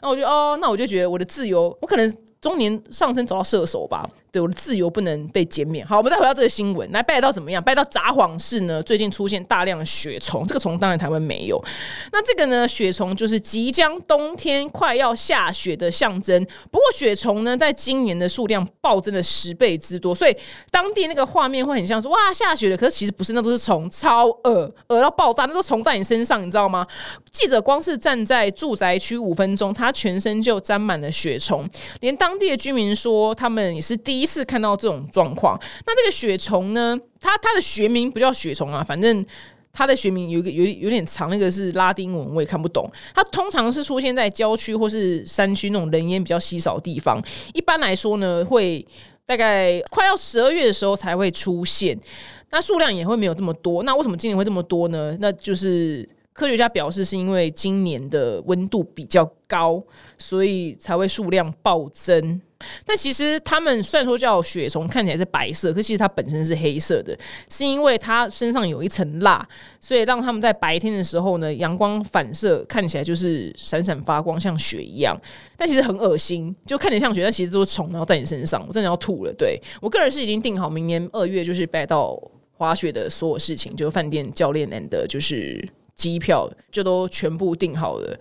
[0.00, 4.08] 那我就哦，那我就觉得我的自由，我可能中年上升走到射手吧。
[4.30, 5.84] 对我的自由不能被减免。
[5.86, 7.62] 好，我们再回到这个新闻，来拜到怎么样？
[7.62, 11.58] 拜到札幌市呢，最近出现大量的雪虫，这个虫当然台湾没有。
[12.12, 16.46] 那这个呢，雪虫就是即将冬天快要下雪的象征。
[16.70, 20.36] 不过雪虫呢，在今年的数量暴增了十倍之多，所以
[20.70, 26.86] 当地那个画面会很像说哇下雪了，可是其实不是，那都是虫，超恶恶到爆炸，那都虫在你身上，你知道吗？
[27.32, 31.66] 记者光是站在住宅区五分钟，他全身就沾满了雪虫，
[32.00, 35.58] 连当地的居民说，他们也是第一次看到这种状况。
[35.86, 36.98] 那这个雪虫呢？
[37.20, 39.24] 它它的学名不叫雪虫啊，反正
[39.72, 42.88] 它的学名有一个有有点长，那个是拉丁文，我也看不懂。
[43.14, 47.20] 它通常是出现在郊区或是山区那种人烟比较稀少的地方。
[47.52, 48.86] 一般来说呢，会
[49.26, 51.98] 大概快要十二月的时候才会出现，
[52.50, 53.82] 那数量也会没有这么多。
[53.82, 55.16] 那为什么今年会这么多呢？
[55.20, 59.82] 那就是科学家表示，是因为今年的温度比较高，
[60.18, 62.40] 所以才会数量暴增。
[62.86, 67.18] 但其实他们虽然说叫雪虫，看起来是白色，可其实它本身是黑色的，
[67.50, 69.44] 是因为它身上有一层蜡，
[69.80, 75.20] 所以让他们在白天的时候呢，阳光反射看起来就是闪闪发光，像雪一样。
[75.56, 79.32] 但其实很恶心，就看起来像雪，但其实都是虫，然后在你身上，我真的要吐了。
[79.32, 82.16] 对我个人是已经定好明年二月就是拜到
[82.52, 88.18] 滑雪的所有事情，就饭店、教练 and 就是机票，就都全部订好了。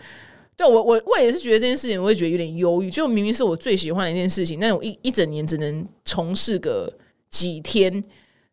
[0.57, 2.89] 对我，我我也是觉得这件事情，我会觉得有点忧郁。
[2.89, 6.91] 就明明是我最喜欢的一件事情，但我一一整年只能从事个
[7.29, 8.03] 几天。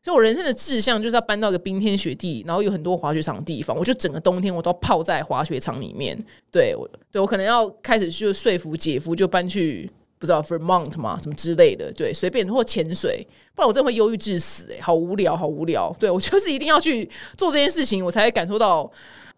[0.03, 3.75] 所以我人生的志向就是要搬到一个冰天雪地，然后有很多滑雪场的地方。
[3.75, 6.15] 我就整个冬天我都泡在滑雪场里面。
[6.53, 9.91] 对我，对我可能要开始就说服姐夫，就搬去
[10.25, 11.93] 不知道 Vermont 嘛，什么之类的。
[11.93, 14.73] 对，随便或潜水，不然我真的会忧郁致死。
[14.73, 15.95] 哎，好无聊，好无聊。
[16.01, 18.91] 对我就是一定要去做这件事情，我才会感受到。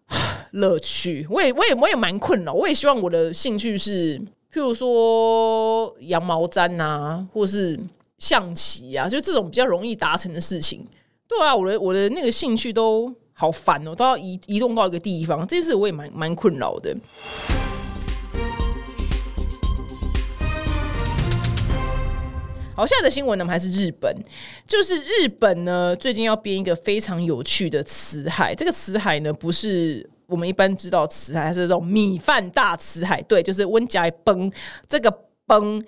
[0.51, 2.53] 乐趣，我也我也我也蛮困扰。
[2.53, 4.17] 我也希望我的兴趣是，
[4.53, 7.77] 譬如说羊毛毡啊，或是
[8.17, 10.87] 象棋啊，就这种比较容易达成的事情。
[11.27, 16.95] 对啊，我的我的那个兴趣都好烦哦，都要移移动到一个地方，这件事我也蛮蛮困扰的。
[22.77, 24.15] 好，现在的新闻呢，我们还是日本，
[24.67, 28.53] 就是日本呢，最近要编一个非常有趣的词海。
[28.53, 33.19] 这个词海呢，不是我们一般知道词海，是这种米饭大词海。
[33.23, 34.51] 对，就是温家崩
[34.87, 35.11] 这个
[35.47, 35.83] 崩，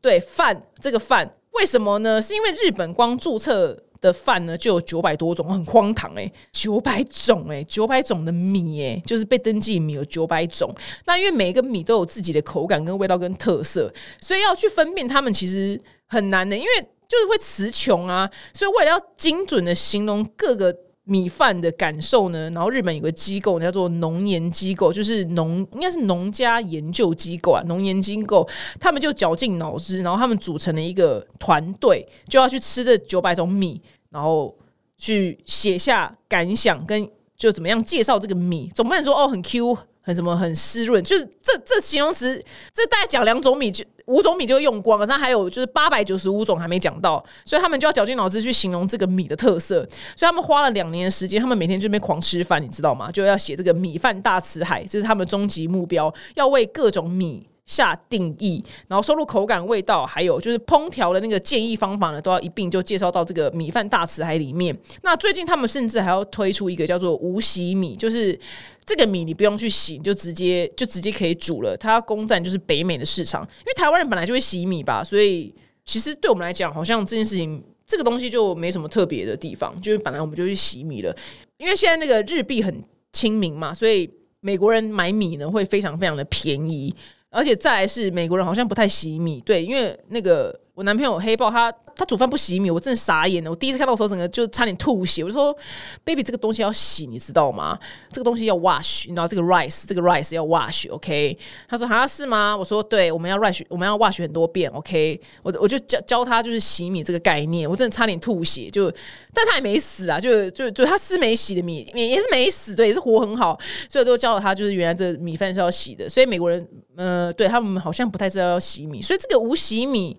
[0.00, 2.20] 对饭这个饭，为什么呢？
[2.20, 10.74] 是因为日本光注册的饭呢就有九百多种，很荒唐哎，九百种哎，九百种的米哎，就是被登记米有九百种。
[11.06, 15.80] 那因为每一个米都有自己的口感跟味道跟特色，所以要去分辨它们，其实。
[16.12, 16.68] 很难的，因为
[17.08, 28.46] 就是会词穷啊，所以为了要精准的形容各个米饭的感受呢，然后日本有个机构叫做农研机构，就是农应该是农家研究机构啊，农研机构
[28.78, 34.54] 他们就绞尽脑汁，然后他们组成了一个团队，就要去吃这九百种米，然后
[34.98, 43.84] 去写下感想跟就怎么样介绍这个米，总不能说哦很 Q 很什么很湿润，就是这这形容词，这大概讲两种米就。
[44.06, 49.88] 五种米就用光了，那还有就是八百九十五种还没讲到，所以他们就要绞尽脑汁去形容这个米的特色。
[50.16, 53.12] 所以他们花了两年的时间，他们每天就那边狂吃饭，你知道吗？
[53.12, 64.76] 就要写这个米饭大辞海，这是他们终极目标，要为各种米下定义，然后收入口感、味道，还有就是烹调的那个建议方法呢，都要一并就介绍到这个米饭大辞海里面。
[65.02, 68.38] 那最近他们甚至还要推出一个叫做无洗米，就是。
[68.84, 71.76] 这个米你不用去洗，就直接就直接可以煮了。
[71.76, 81.16] 它要攻占就是北美的市场，因为台湾人本来就会洗米吧，所以其实对我们来讲，好像这件事情这个东西就没什么特别的地方，就是本来我们就去洗米了，
[81.58, 86.92] 因为现在那个日币很亲民嘛，所以美国人买米呢会非常非常的便宜，
[87.32, 90.56] 而且再来是美国人好像不太喜米，对，因为那个。
[90.74, 93.50] 我男朋友黑豹，他他煮饭不洗米，我真的傻眼了。
[93.50, 95.22] 我第一次看到的时候，整个就差点吐血。
[95.22, 95.56] 我就说
[96.04, 97.78] ，baby，这个东西要洗，你知道吗？
[98.10, 101.36] 这个东西要 wash，你知道这个 rice，这个 rice 要 wash，OK？
[101.68, 102.56] 他说像是吗？
[102.56, 105.20] 我说对，我们要 wash，我们要 wash 很多遍，OK？
[105.42, 108.70] 我我就教教他就是洗米这个概念，我真的差点吐血。
[108.70, 108.90] 就
[109.34, 113.58] 但他也没死啊，就就就他吃没洗的米，也也是没死，对，也是活很好。
[113.88, 116.08] 所以都教了他，就是原来这米饭是要洗的。
[116.08, 116.66] 所以美国人，
[116.96, 120.16] 呃，对他们好像不太知道要洗米，所以这个无洗米。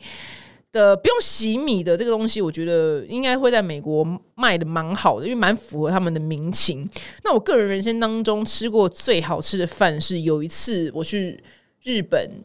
[0.73, 4.05] 的不用洗米的这个东西，我觉得应该会在美国
[4.35, 6.89] 卖的蛮好的，因为蛮符合他们的民情。
[7.23, 11.41] 那我个人人生当中吃过最好吃的饭是有一次我去
[11.83, 12.43] 日本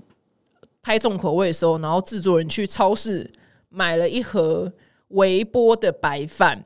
[0.83, 3.29] 拍重口味的时候，然后制作人去超市
[3.71, 4.71] 买了一盒
[5.09, 6.63] 微波的白饭，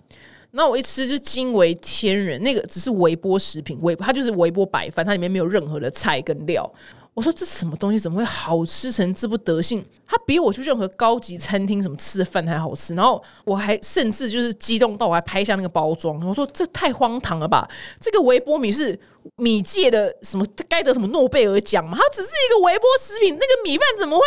[0.50, 2.42] 那我一吃就惊为天人。
[2.42, 6.68] 那个只是微波食品，微它就是微波白饭，它里面没有任何的菜跟料。
[7.14, 9.84] 我说这什么东西怎么会好吃成这副德性？
[10.06, 12.94] 它比我去任何高级餐厅什么吃的饭还好吃。
[12.94, 16.18] 然后我还甚至就是激动到我还拍下那个包装。
[16.26, 17.68] 我说这太荒唐了吧！
[18.00, 18.98] 这个微波米是
[19.36, 21.98] 米界的什么该得什么诺贝尔奖吗？
[22.00, 24.24] 它只是一个微波食品，那个米饭怎么会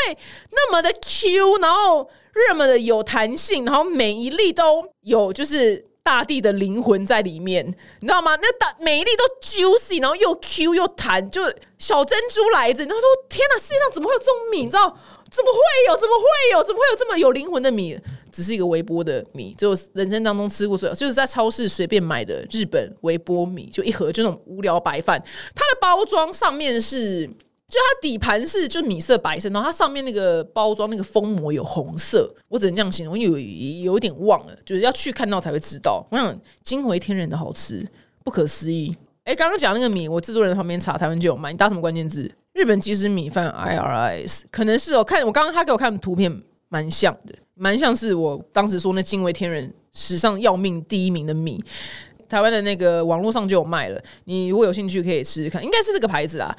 [0.51, 5.83] 那么的 Q，然后那么的有弹性，然后每一粒都有就是。
[6.05, 8.35] 大地的灵魂在里面，你知道吗？
[8.35, 11.41] 那大每一粒都 juicy，然后又 Q 又弹，就
[11.79, 12.85] 小珍珠来着。
[12.85, 14.59] 然后说：“天哪，世界上怎么会有这种米？
[14.59, 14.87] 你知道
[15.31, 15.97] 怎么会有？
[15.97, 16.63] 怎么会有？
[16.63, 17.99] 怎么会有这么有灵魂的米？
[18.31, 25.19] 只是一个微波的米，就人生当中吃过最，就是在超市随便买的日本微波米，就一盒，就那种无聊白饭。
[25.55, 27.27] 它的包装上面是。”
[27.67, 36.05] 就它底盘是就米色白色，然后它上面那个包装那个封膜有红色，我只能这样形容，有有点忘了，就是要去看到才会知道。
[36.11, 37.85] 我想惊为天人的好吃，
[38.23, 38.95] 不可思议。
[39.23, 42.31] 哎，刚刚讲那个米，我制作人旁边查台湾就有卖，你打什么关键字？
[42.53, 45.03] 日本即食米饭 I R S，可能是哦。
[45.03, 51.59] 看我刚刚他给我看图片，蛮像的，蛮像是我当时说那惊为天人、史上要命第一名的米。
[52.29, 56.55] 台湾的那个网络上就有卖了，你如果有兴趣可以试试看，应该是这个牌子啊。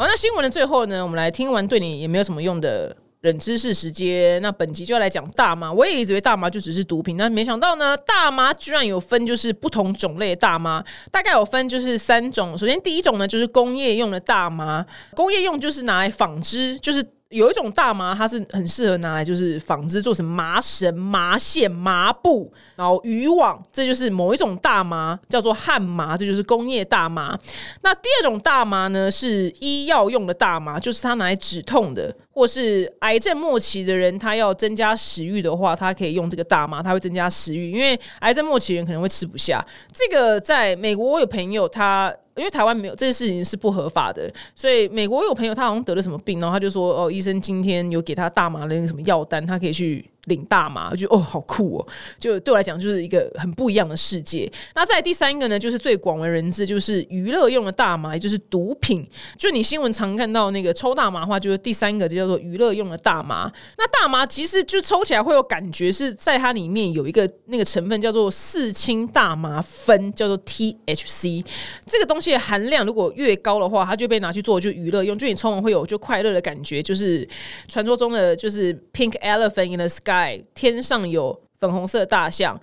[0.00, 4.40] 好，那新闻的最后呢，我们来听完对你也没有什么用的冷知识时间。
[4.40, 5.70] 那本集就要来讲大麻。
[5.70, 12.56] 我也以为大麻就只是毒品，但没想到呢，大麻居然有分，就是不同种类的大麻，大概有分就是三种。
[12.56, 17.06] 首先第一种呢，就是工业用的大麻，工业用就是拿来纺织，就是。
[17.30, 27.38] 有一种大麻，它是很适合拿来就是纺织，做成麻绳、麻线、麻布，然后渔网，这就是某一种大麻，叫做旱麻，这就是工业大麻。
[27.82, 39.64] 那第二种大麻呢，是医药用的大麻，就是它拿来止痛的，或是癌症末期的人，他要增加食欲的话，他可以用这个大麻，他会增加食欲，因为癌症末期人可能会吃不下。
[39.92, 42.14] 这个在美国，我有朋友他。
[42.36, 50.08] 因为台湾没有这件事情是不合法的，所以美国有朋友他好像得了什么病，然后他就说哦，医生今天有给他大麻的那个什么药单，他可以去。
[50.30, 51.86] 领大麻，我觉得哦，好酷哦！
[52.18, 54.50] 就对我来讲，就是一个很不一样的世界。
[54.74, 59.06] 那在第三个呢，就是最广为人知，就是娱乐用的大麻，也就是毒品。
[59.36, 63.50] 就你新闻常看到那个抽大麻的话，就是第三个就叫做娱乐用的大麻。
[63.76, 71.44] 那大麻其实就抽起来会有感觉，是在它里面有一个那个成分叫做四氢大麻酚，叫做 THC。
[71.86, 77.28] 这个东西的含量如果越高的话，它就被拿去做就娱乐用，就你抽完会有就快乐的感觉，就是
[77.68, 80.19] 传说中的就是 Pink Elephant in the Sky。
[80.54, 82.58] 天上有粉红色大象，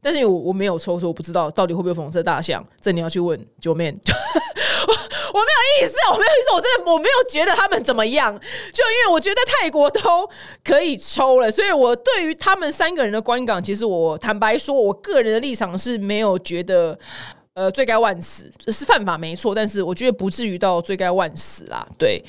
[0.00, 2.66] 但是我我没有抽，所以我不知道到底会不会粉红色大象。
[2.80, 3.94] 这你要去问九妹。
[4.86, 4.92] 我
[5.38, 8.32] 我没有意思，我没有意思，我真的我没有觉得他们怎么样。
[8.72, 10.28] 就因为我觉得泰国都
[10.64, 16.98] 可以抽了，所以我对于他们三个人的观感，其实我坦白说，我个人的立场是没有觉得
[17.54, 21.86] 呃罪该万死，是犯法没错，但是我觉得不至于到罪该万死啦。
[21.96, 22.24] 对，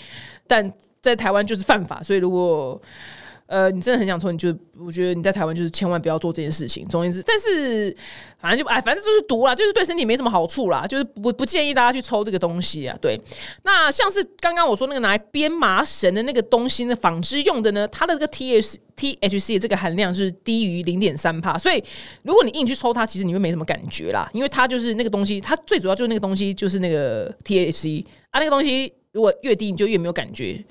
[0.46, 2.80] 但在台湾就是犯法，所以如果。
[3.52, 6.88] 呃，你真的很想抽，你就我觉得你在台湾就是千万不要做这件事情。
[6.88, 7.94] 总言之，但是
[8.40, 12.98] 反正就哎，反正就是毒啦，就是对身体没什么好处啦，就是不不建议大家去抽这个东西啊。
[13.02, 13.20] 对，
[13.64, 21.84] 那像是刚刚我说那个拿来编麻绳的那个东西，呢纺织用的呢，它的这个 T H T H C 这个含量是低于零点三帕，所以
[22.24, 30.64] 如果你硬去抽它，其实你会没什么感觉啦，因为它就是那个东西，它最主要就是那个东西就是那个 T H C 啊，那个东西如果越低，你就越没有感觉。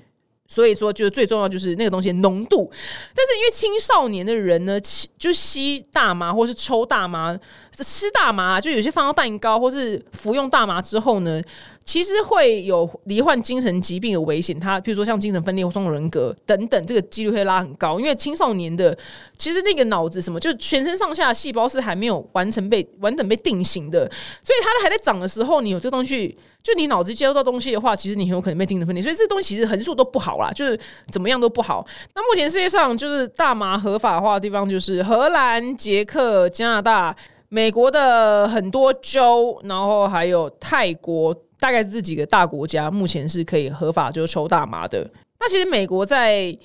[0.51, 2.69] 所以说，就是最重要就是那个东西浓度，
[3.15, 4.77] 但是因为青少年的人呢，
[5.17, 7.39] 就吸大麻或是抽大麻、
[7.77, 11.41] 吃大麻，就有些放到蛋糕或是服用大麻之后呢，
[11.83, 14.57] 其实会有罹患精神疾病的危险。
[14.59, 17.99] 他比如说像精神分裂或双重人格等等，这个几率会拉很高。
[17.99, 18.97] 因为青少年的
[19.37, 23.99] 其实那个脑子什么，就全身上下细胞是还没有完成被完整被定型的，
[24.43, 29.01] 所以它还在长的时候，你有这东西，就你脑子接收到东西的话，其实你很有可能被精神分裂。
[29.01, 30.79] 所以这东西其实横竖都不好啦，就是
[31.11, 31.85] 怎么样都不好。
[32.13, 37.15] 那目前世界上就是大麻合法化的地方，就是荷兰、捷克、加拿大。
[37.53, 45.07] 美国的很多州，然后还有泰国，大概这几个大国家，目前是可以合法就抽大麻的。
[45.39, 46.57] 那其实美国在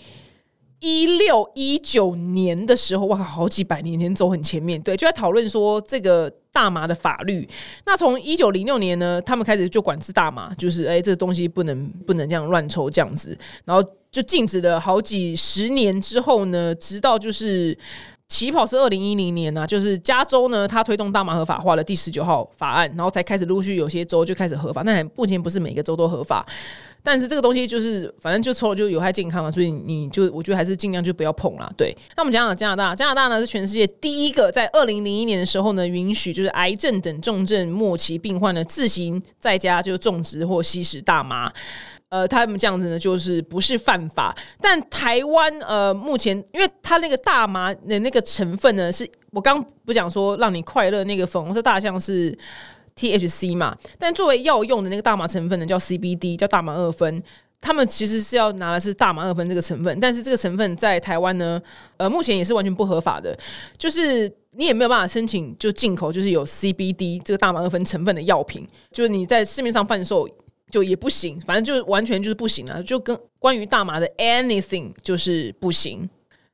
[0.80, 7.47] 一六一九年的时候，哇，好几百年前走很前面，对，就在讨论说这个大麻的法律。
[7.84, 13.36] 那从一九零六年呢，他们开始就管制大麻，就是哎，这个东西不能不能这样乱抽这样子，
[13.66, 17.76] 然后就禁止了好几十年之后呢，直到就是。
[18.29, 24.83] 起跑是二零一零年呐，就是加州呢，它推动大麻合法化的第十九号法案，然后才开始陆续有些州就开始合法。
[24.83, 26.45] 那目前不是每个州都合法，
[27.05, 31.70] 但是这个东西就是反正就抽了就有害健康了，所以你就我觉得还是尽量就不要碰啦。
[31.77, 41.53] 对，那我们讲讲加拿大，加拿大呢是全世界第一个在二零零一年的时候呢，允许就是癌症等重症末期病患呢自行在家就种植或吸食大麻。
[42.09, 44.34] 呃，他们这样子呢，就是不是犯法。
[44.61, 52.36] 但台湾呃，目前因为它那个大麻的那个成分呢，是我刚不讲说让你快乐那个粉红色大象是
[52.96, 53.76] THC 嘛？
[53.98, 57.22] 但作为药用的那个大麻成分呢，叫 CBD，叫大麻二酚。
[57.61, 61.61] 他们其实是要拿的是大麻二酚这个成分，但是这个成分在台湾呢，
[61.96, 63.36] 呃，目前也是完全不合法的，
[63.76, 70.28] 就是你也没有办法申请就进口，就是有 CBD 这个大麻二酚成分的药品，就是你在市面上贩售。
[70.71, 76.09] 就也不行，反正就完全就是不行了，就跟关于大麻的 anything 就是不行。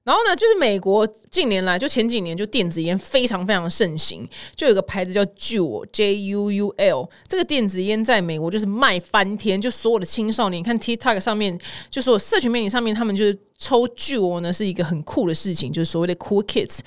[0.05, 11.57] 然后呢，就是美国近年来就前几年就电子烟非常非常盛行，就有个牌子叫 Juul J U U L，这个电子烟在美国就是卖翻天，就所有的青少年看 TikTok 上面，
[11.88, 16.80] 就说社群媒体上面他们就是抽 Juul 呢是一个很酷的事情，就是所谓的 Cool Kids。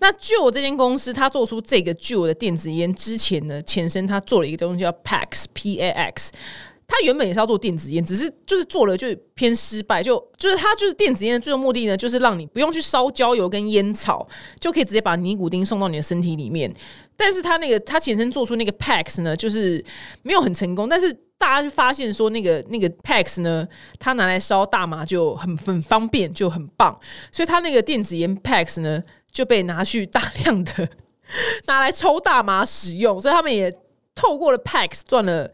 [0.00, 6.32] 那 Juul 这间公司，它做出这个 Juul 的电子烟之前呢，前身它做了一个东西叫 Pax P A X。
[6.86, 14.26] 他原本也是要做电子烟，只是就是做了就偏失败，就就是他就是电子烟的最终目的呢，就是让你不用去烧焦油跟烟草，
[14.60, 16.72] 就可以直接把尼古丁送到你的身体里面。
[17.16, 19.82] 但是他那个他前身做出那个 Pax 呢，就是
[20.22, 20.88] 没有很成功。
[20.88, 23.66] 但是大家就发现说，那个那个 Pax 呢，
[23.98, 26.98] 他拿来烧大麻就很很方便，就很棒。
[27.32, 30.88] 所以他那个电子烟 Pax 呢，就被拿去大量的
[31.66, 33.20] 拿来抽大麻使用。
[33.20, 33.72] 所以他们也
[34.14, 35.50] 透过了 Pax 赚了。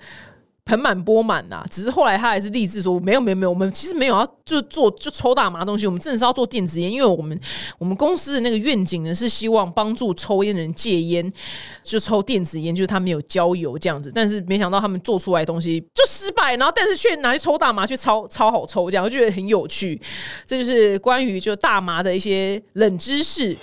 [0.64, 7.38] 盆满钵满呐，只是后来他还是立志说没有没有没有，我们其实没有要就做就抽大麻东西，我们真的是要做电子烟，因为我们
[7.78, 11.32] 我们公司的那个愿景呢是希望帮助抽烟人戒烟，
[11.82, 20.00] 就抽电子烟，就是他没有焦油这样子，但是没想到他们做出来东西就失败，然后但是却拿去抽大麻，却超超好抽，这样我觉得很有趣，
[20.46, 23.56] 这就是关于就大麻的一些冷知识。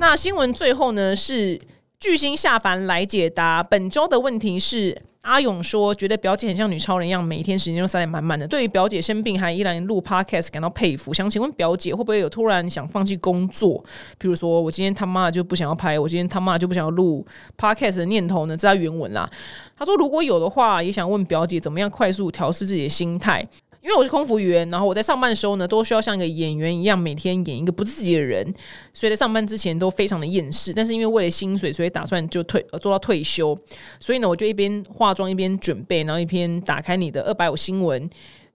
[0.00, 1.60] 那新闻最后呢是
[1.98, 8.48] 巨星下凡来解答本周的问题是阿勇说觉得表姐很像女超人一样，每天时间都塞得满满的。
[8.48, 11.12] 对于表姐生病还依然录 podcast 感到佩服。
[11.12, 13.84] 想请问表姐会不会有突然想放弃工作，
[14.16, 17.26] 比如说我今天他妈就不想要拍，我今天他妈就不想要录
[17.58, 18.56] podcast 的念头呢？
[18.56, 19.28] 这是原文啦。
[19.76, 23.46] 他说如果有的话，也想问表姐怎么样快速调试自己的心态。
[23.82, 28.44] 因为我是空服员，然后我在上班的时候呢，都需要像一个演员一样，每天演一个不自己的人，
[28.92, 30.70] 所以在上班之前都非常的厌世。
[30.74, 33.58] 但是因为为了薪水，所以打算就退做到退休。
[33.98, 38.08] 所以呢，我就一边化妆一边准备，然后一边打开你的二百五新闻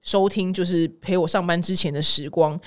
[0.03, 2.59] 收听，就是陪我上班之前的时光。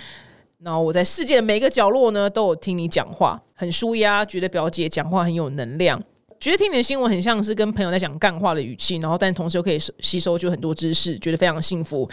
[0.59, 6.03] 然后我在世界的每一个角落呢，都有听你讲话，很舒压，觉得表姐讲话很有能量。
[6.41, 12.09] 觉得听你的新闻很像是跟朋友在讲干话的语气，然后但同时又可以吸收就很多知识，觉得非常幸福。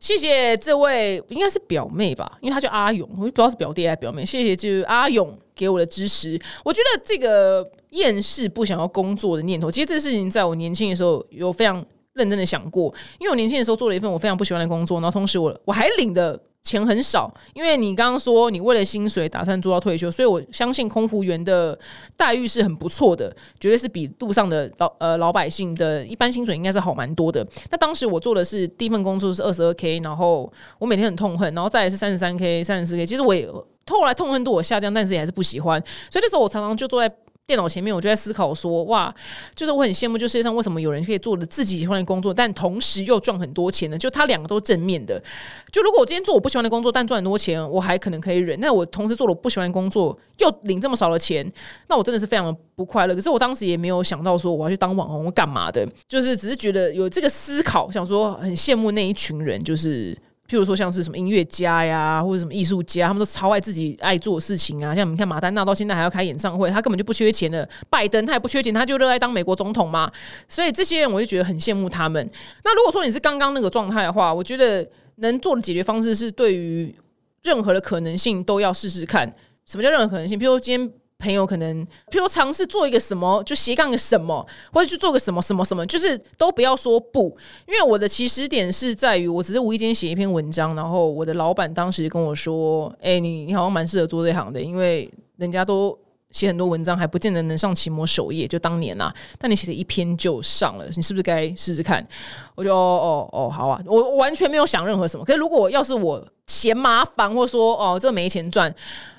[0.00, 4.26] 谢谢这位应该是表妹吧，因为她叫阿勇，我不知道是表弟还是表妹。
[4.26, 6.38] 谢谢就是阿勇给我的支持。
[6.64, 11.82] 我觉得这个厌世不想要工作的念头，其实这个事情在我年轻的时候有非常
[12.12, 16.38] 认真的想过，因为我年轻的时候做了一份我非常不喜欢的工作，然后同时我我还领的。
[16.64, 21.78] 钱很少，因为你刚刚说你为了薪水打算做到退休，所以我相信空服员的
[22.16, 23.28] 待遇是很不错的，
[23.60, 27.46] 绝对是比路上的老呃老百姓的一般薪水应该是好蛮多的。
[27.70, 33.46] 那当时我做的是第一份工作是二十二 k，然后我每天很痛恨，然后再是三十三 k、三十四 k，其实我也
[33.86, 35.78] 后来痛恨度我下降，但是也还是不喜欢，
[36.10, 37.14] 所以那时候我常常就坐在。
[37.46, 39.14] 电脑前面，我就在思考说，哇，
[39.54, 43.98] 就是我很羡慕，就世界上为什么有人可以做的自己喜欢的工作，但同时又赚很多钱呢？
[43.98, 45.22] 就他两个都正面的。
[45.70, 51.52] 就如果我今天做我不喜欢的工作，但赚很多钱，我还可能可以忍；那我同时做了我不喜欢的工作，又领这么少的钱，
[51.88, 53.14] 那我真的是非常的不快乐。
[53.14, 60.16] 可是我当时也没有想到说我要去当网红干嘛的，就是只是觉得有这个思考，想说很羡慕那一群人，就是。
[60.48, 64.94] 譬如说像是什么音乐家呀，或者什么艺术家，他们都超爱自己爱做的事情啊。
[64.94, 67.68] 像你看马丹娜到现在还要开演唱会，他根本就不缺钱的。
[67.88, 70.10] 拜登他也不缺钱，他就热爱当美国总统嘛。
[70.48, 72.30] 所以这些人我就觉得很羡慕他们。
[72.62, 74.86] 那如果说你是刚刚那个状态的话，我觉得
[75.16, 76.94] 能做的解决方式是对于
[77.42, 79.32] 任何的可能性都要试试看。
[79.64, 80.38] 什么叫任何可能性？
[80.38, 80.92] 譬如说今天。
[81.24, 87.34] 朋友可能，譬如尝试做一个什么，就斜杠个什么，或者去做个什么什么什么，就是都不要说不，
[87.66, 95.98] 因为我的起始点是在于，我只是无意间写一篇文章，然后我的老板当时跟我说：“哎，你你好像蛮适合做这行的，因为人家都
[96.30, 102.06] 写很多文章，还不见得能上奇摩首页，就当年呐，但你写的一篇就上了，你是不是该试试看？”
[102.54, 105.24] 我就哦哦哦，好啊，我完全没有想任何什么。
[105.24, 108.74] 可是如果要是我嫌麻烦，或说哦这没钱赚。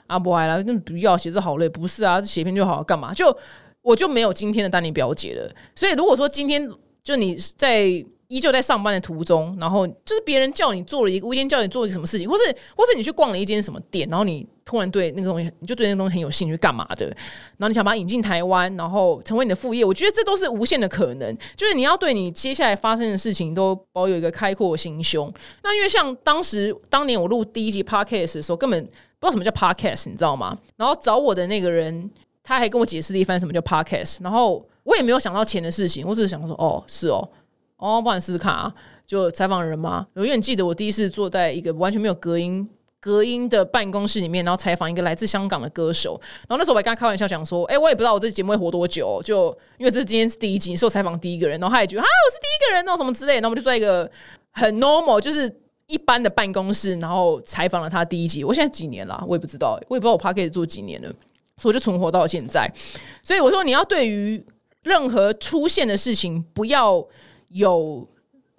[0.07, 3.11] 啊，不来了，那不要写字好累，不是啊，写篇就好，干嘛？
[3.11, 3.35] 就
[3.81, 5.51] 我就没有今天的丹尼表姐了。
[5.75, 6.69] 所以如果说今天
[7.03, 7.85] 就你在
[8.27, 12.43] 依旧在上班的途中，然后就是别人叫你做了一个无意间叫你做一个什么事情，或是
[12.77, 17.05] 或是你去逛了一间什么店，然后你突然对那个东西，你就对那个东西很有兴趣，干嘛的？
[17.05, 21.37] 然后你想把它引进台湾，然后成为你的副业，我觉得这都是无限的可能。
[21.55, 25.31] 就是你要对你接下来发生的事情都保有一个开阔心胸。
[25.63, 28.89] 那因为像当时当年我录第一集 podcast 的时候，根本。
[29.17, 30.55] 不知道什么叫 podcast，你知道吗？
[30.75, 32.11] 然后找我的那个人，
[32.43, 34.17] 他还跟我解释了一番什么叫 podcast。
[34.21, 37.27] 然后我也没有想到钱的事情，我只是想说，哦，是哦，
[37.77, 38.71] 哦，不然试试看啊。
[39.07, 40.05] 就采访人吗？
[40.13, 42.67] 我永远记得我第一次坐在一个完全没有隔音、
[43.05, 46.19] 隔音的办公室里面，然后采访一个来自香港的歌手。
[46.47, 51.59] 然后那时候我还跟他开玩笑讲说，哎，我也不知道我这节目会活多久，就因为这是今天是第一集，是我采访第一个人。
[51.59, 53.35] 然后他也觉得啊，我是第一个人哦，什么之类。
[53.35, 54.09] 然后我们就在一个
[54.51, 55.61] 很 normal，就是。
[55.87, 58.43] 一般的办公室，然后采访了他第一集。
[58.43, 61.07] 我现在几年了，我也不知道，我也不知道我 p 可以做几年了，
[61.57, 62.67] 所以我就存活到现在。
[63.21, 64.43] 所以我说，你要对于
[64.81, 67.05] 任何出现的事情，不要
[67.49, 68.09] 有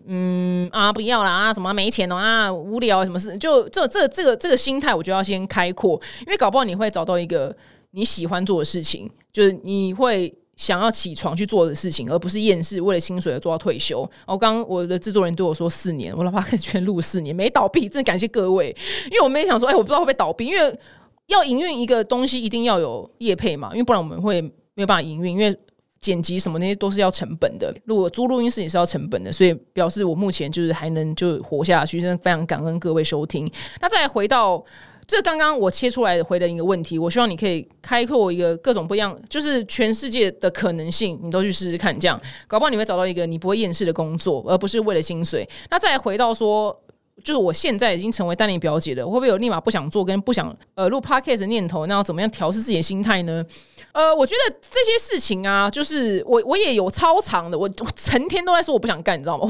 [0.06, 7.54] 嗯啊，不要啦啊，什么没钱了啊，无聊什么事，就这这这个这个心态，我就要先开阔，因为搞不好你会找到一个
[7.90, 10.34] 你喜欢做的事情，就是你会。
[10.56, 14.10] 想要起床去做的事情，而不是厌世为了薪水而做到退休。
[14.26, 18.74] 我刚我的制作人对我说四年，我老爸全录四年没倒闭，真的感谢各位。
[19.10, 20.80] 因为我没想说，哎，我不知道会不会倒闭，因为
[21.26, 25.54] 要营运一个东西一定要有业配嘛，因为不然我们会没有办法营运，因为
[26.00, 33.50] 剪辑什么那些都是要成本的，如果租录音室也是要成本的，所以表示我目前就是还能就活下去，真的非常感恩各位收听。
[33.80, 34.64] 那再回到。
[35.08, 45.48] 这刚刚我切出来回的一个问题，我希望你可以开阔一个各种不一样，就是全世界的可能性，你都去试试看，这样搞不好你会找到一个你不会厌世的工作，而不是为了薪水。
[45.70, 46.76] 那再回到说，
[47.24, 51.86] 就是我现在已经成为丹尼表姐了，会不会有立马不想做跟不想呃录 podcast 的念头？
[51.86, 53.44] 那要怎么样调试自己的心态呢？
[53.92, 59.44] 呃，我觉得这些事情啊，就是我我也有超长的，我我成天都在说我不想干，你知道吗？
[59.44, 59.48] 我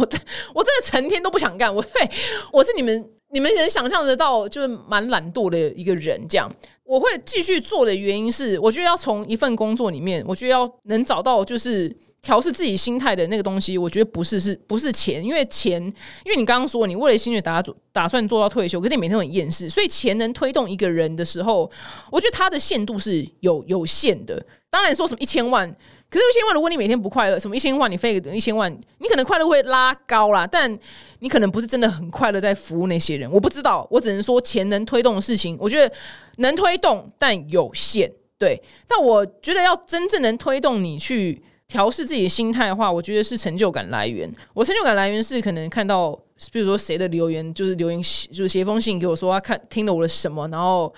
[0.54, 2.08] 我真的成天都不想干，我对
[2.52, 3.10] 我是你们。
[3.30, 6.50] 你们能想象得到，就是蛮懒惰的一个人，这样
[6.84, 11.94] 我会继续做的原因是，我觉得要从一份工作里面，我觉得要能找到就是
[12.26, 13.78] 调试自己心态的那个东西。
[13.78, 15.80] 我觉得不是是不是钱，因为钱，
[16.24, 17.62] 因为你刚刚说你为了薪水打
[17.92, 21.70] 打算做到退休，可是你每天很厌世，所以钱能推动一个人的时候，
[22.10, 24.44] 我觉得它的限度是有有限的。
[24.68, 25.72] 当然说什么一千万。
[26.08, 30.72] 可是一千万，如果你每天不快乐，什么一千万你费一千万，你可能快乐会拉高啦，但
[31.18, 33.28] 你可能不是真的很快乐在服务那些人。
[33.30, 35.92] 我不知道，我只能说钱能推动的事情，我觉得
[36.36, 38.10] 能推动，但有限。
[38.38, 44.32] 对，但我觉得要真正能推动你去调试自己的心态的话，我觉得是成就感来源。
[44.54, 46.12] 我成就感来源是可能看到，
[46.52, 48.00] 比如说谁的留言，就是留言
[48.30, 50.92] 就是写封信给我说他看听了我的什么，然后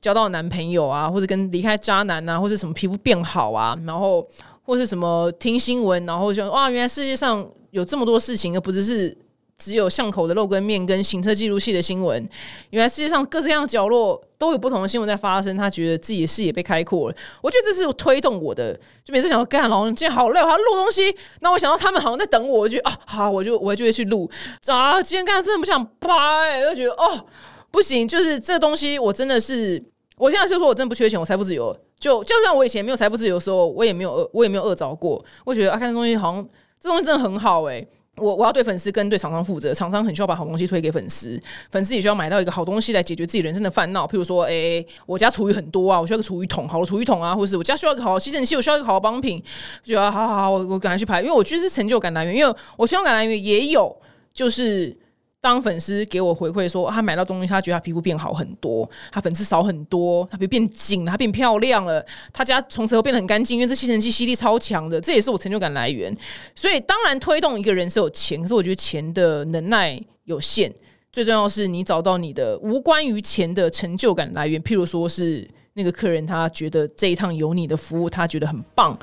[0.00, 4.26] 交到男朋友啊，或者跟离开渣男啊，或者什么皮肤变好啊，然后。
[4.66, 9.14] 或是什么听新闻，然后就哇，原来世界上有这么多事情，而不只是
[9.56, 12.28] 只有巷口的肉羹面跟行车记录器的新闻。
[12.70, 15.56] 原来世界上各式各样的角落都有不同的新闻在发生。
[15.56, 17.16] 他觉得自己的视野被开阔了。
[17.40, 18.74] 我觉得这是推动我的。
[19.04, 21.14] 就每次想要干，老今天好累，我要录东西。
[21.40, 24.30] 那我想到他们好像在等我，我就啊，好，我就我就会去录。
[24.66, 27.26] 啊，今天干真的不想拍，就觉得哦，
[27.70, 29.82] 不行，就是这东西我真的是，
[30.16, 31.76] 我现在就说我真的不缺钱，我财富自由。
[32.00, 35.24] 就就算我以前没有财富自由的时候，我也没有饿，我也没有饿着过。
[35.44, 36.46] 我觉得啊，看这东西好像
[36.80, 37.86] 这东西真的很好哎。
[38.16, 41.40] 我我要对粉丝跟对厂商负责，厂商很需要把好东西推给粉丝，
[41.70, 44.06] 粉丝也需要买到一个好东西来解决自己人生的烦恼。
[44.06, 49.42] 譬如说，诶，我家厨余很多啊，我需要个厨余桶，好的厨余桶啊，或者是我家需要一个好吸尘器，我需要一个好的帮品，
[49.82, 53.94] 就要好好好，我我赶快去排，因为我觉得是成就感来源，因为我成就感来源也有
[54.32, 54.96] 就是。
[55.44, 66.16] 当粉丝给我回馈说他买到东西，他觉得他皮肤变好很多，他粉刺少很多，他皮变紧了，他变漂亮了，他家从此后变得很干净，因为这吸尘器吸力超强的，这也是我成就感来源。
[66.54, 70.72] 所以当然推动一个人是有钱，可是我觉得钱的能耐有限，
[71.12, 74.58] 最重要是你找到你的无关于钱的成就感来源。
[74.62, 78.98] 譬如说是那个客人他觉得这一趟有你的服务，他觉得很棒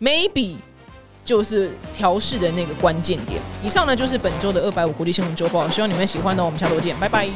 [0.00, 0.54] ，maybe。
[1.24, 3.40] 就是调试的那个关键点。
[3.62, 6.44] 以上呢就是本周的二百五国际新闻周报，希望你们喜欢呢。
[6.44, 7.28] 我们下周见，拜拜。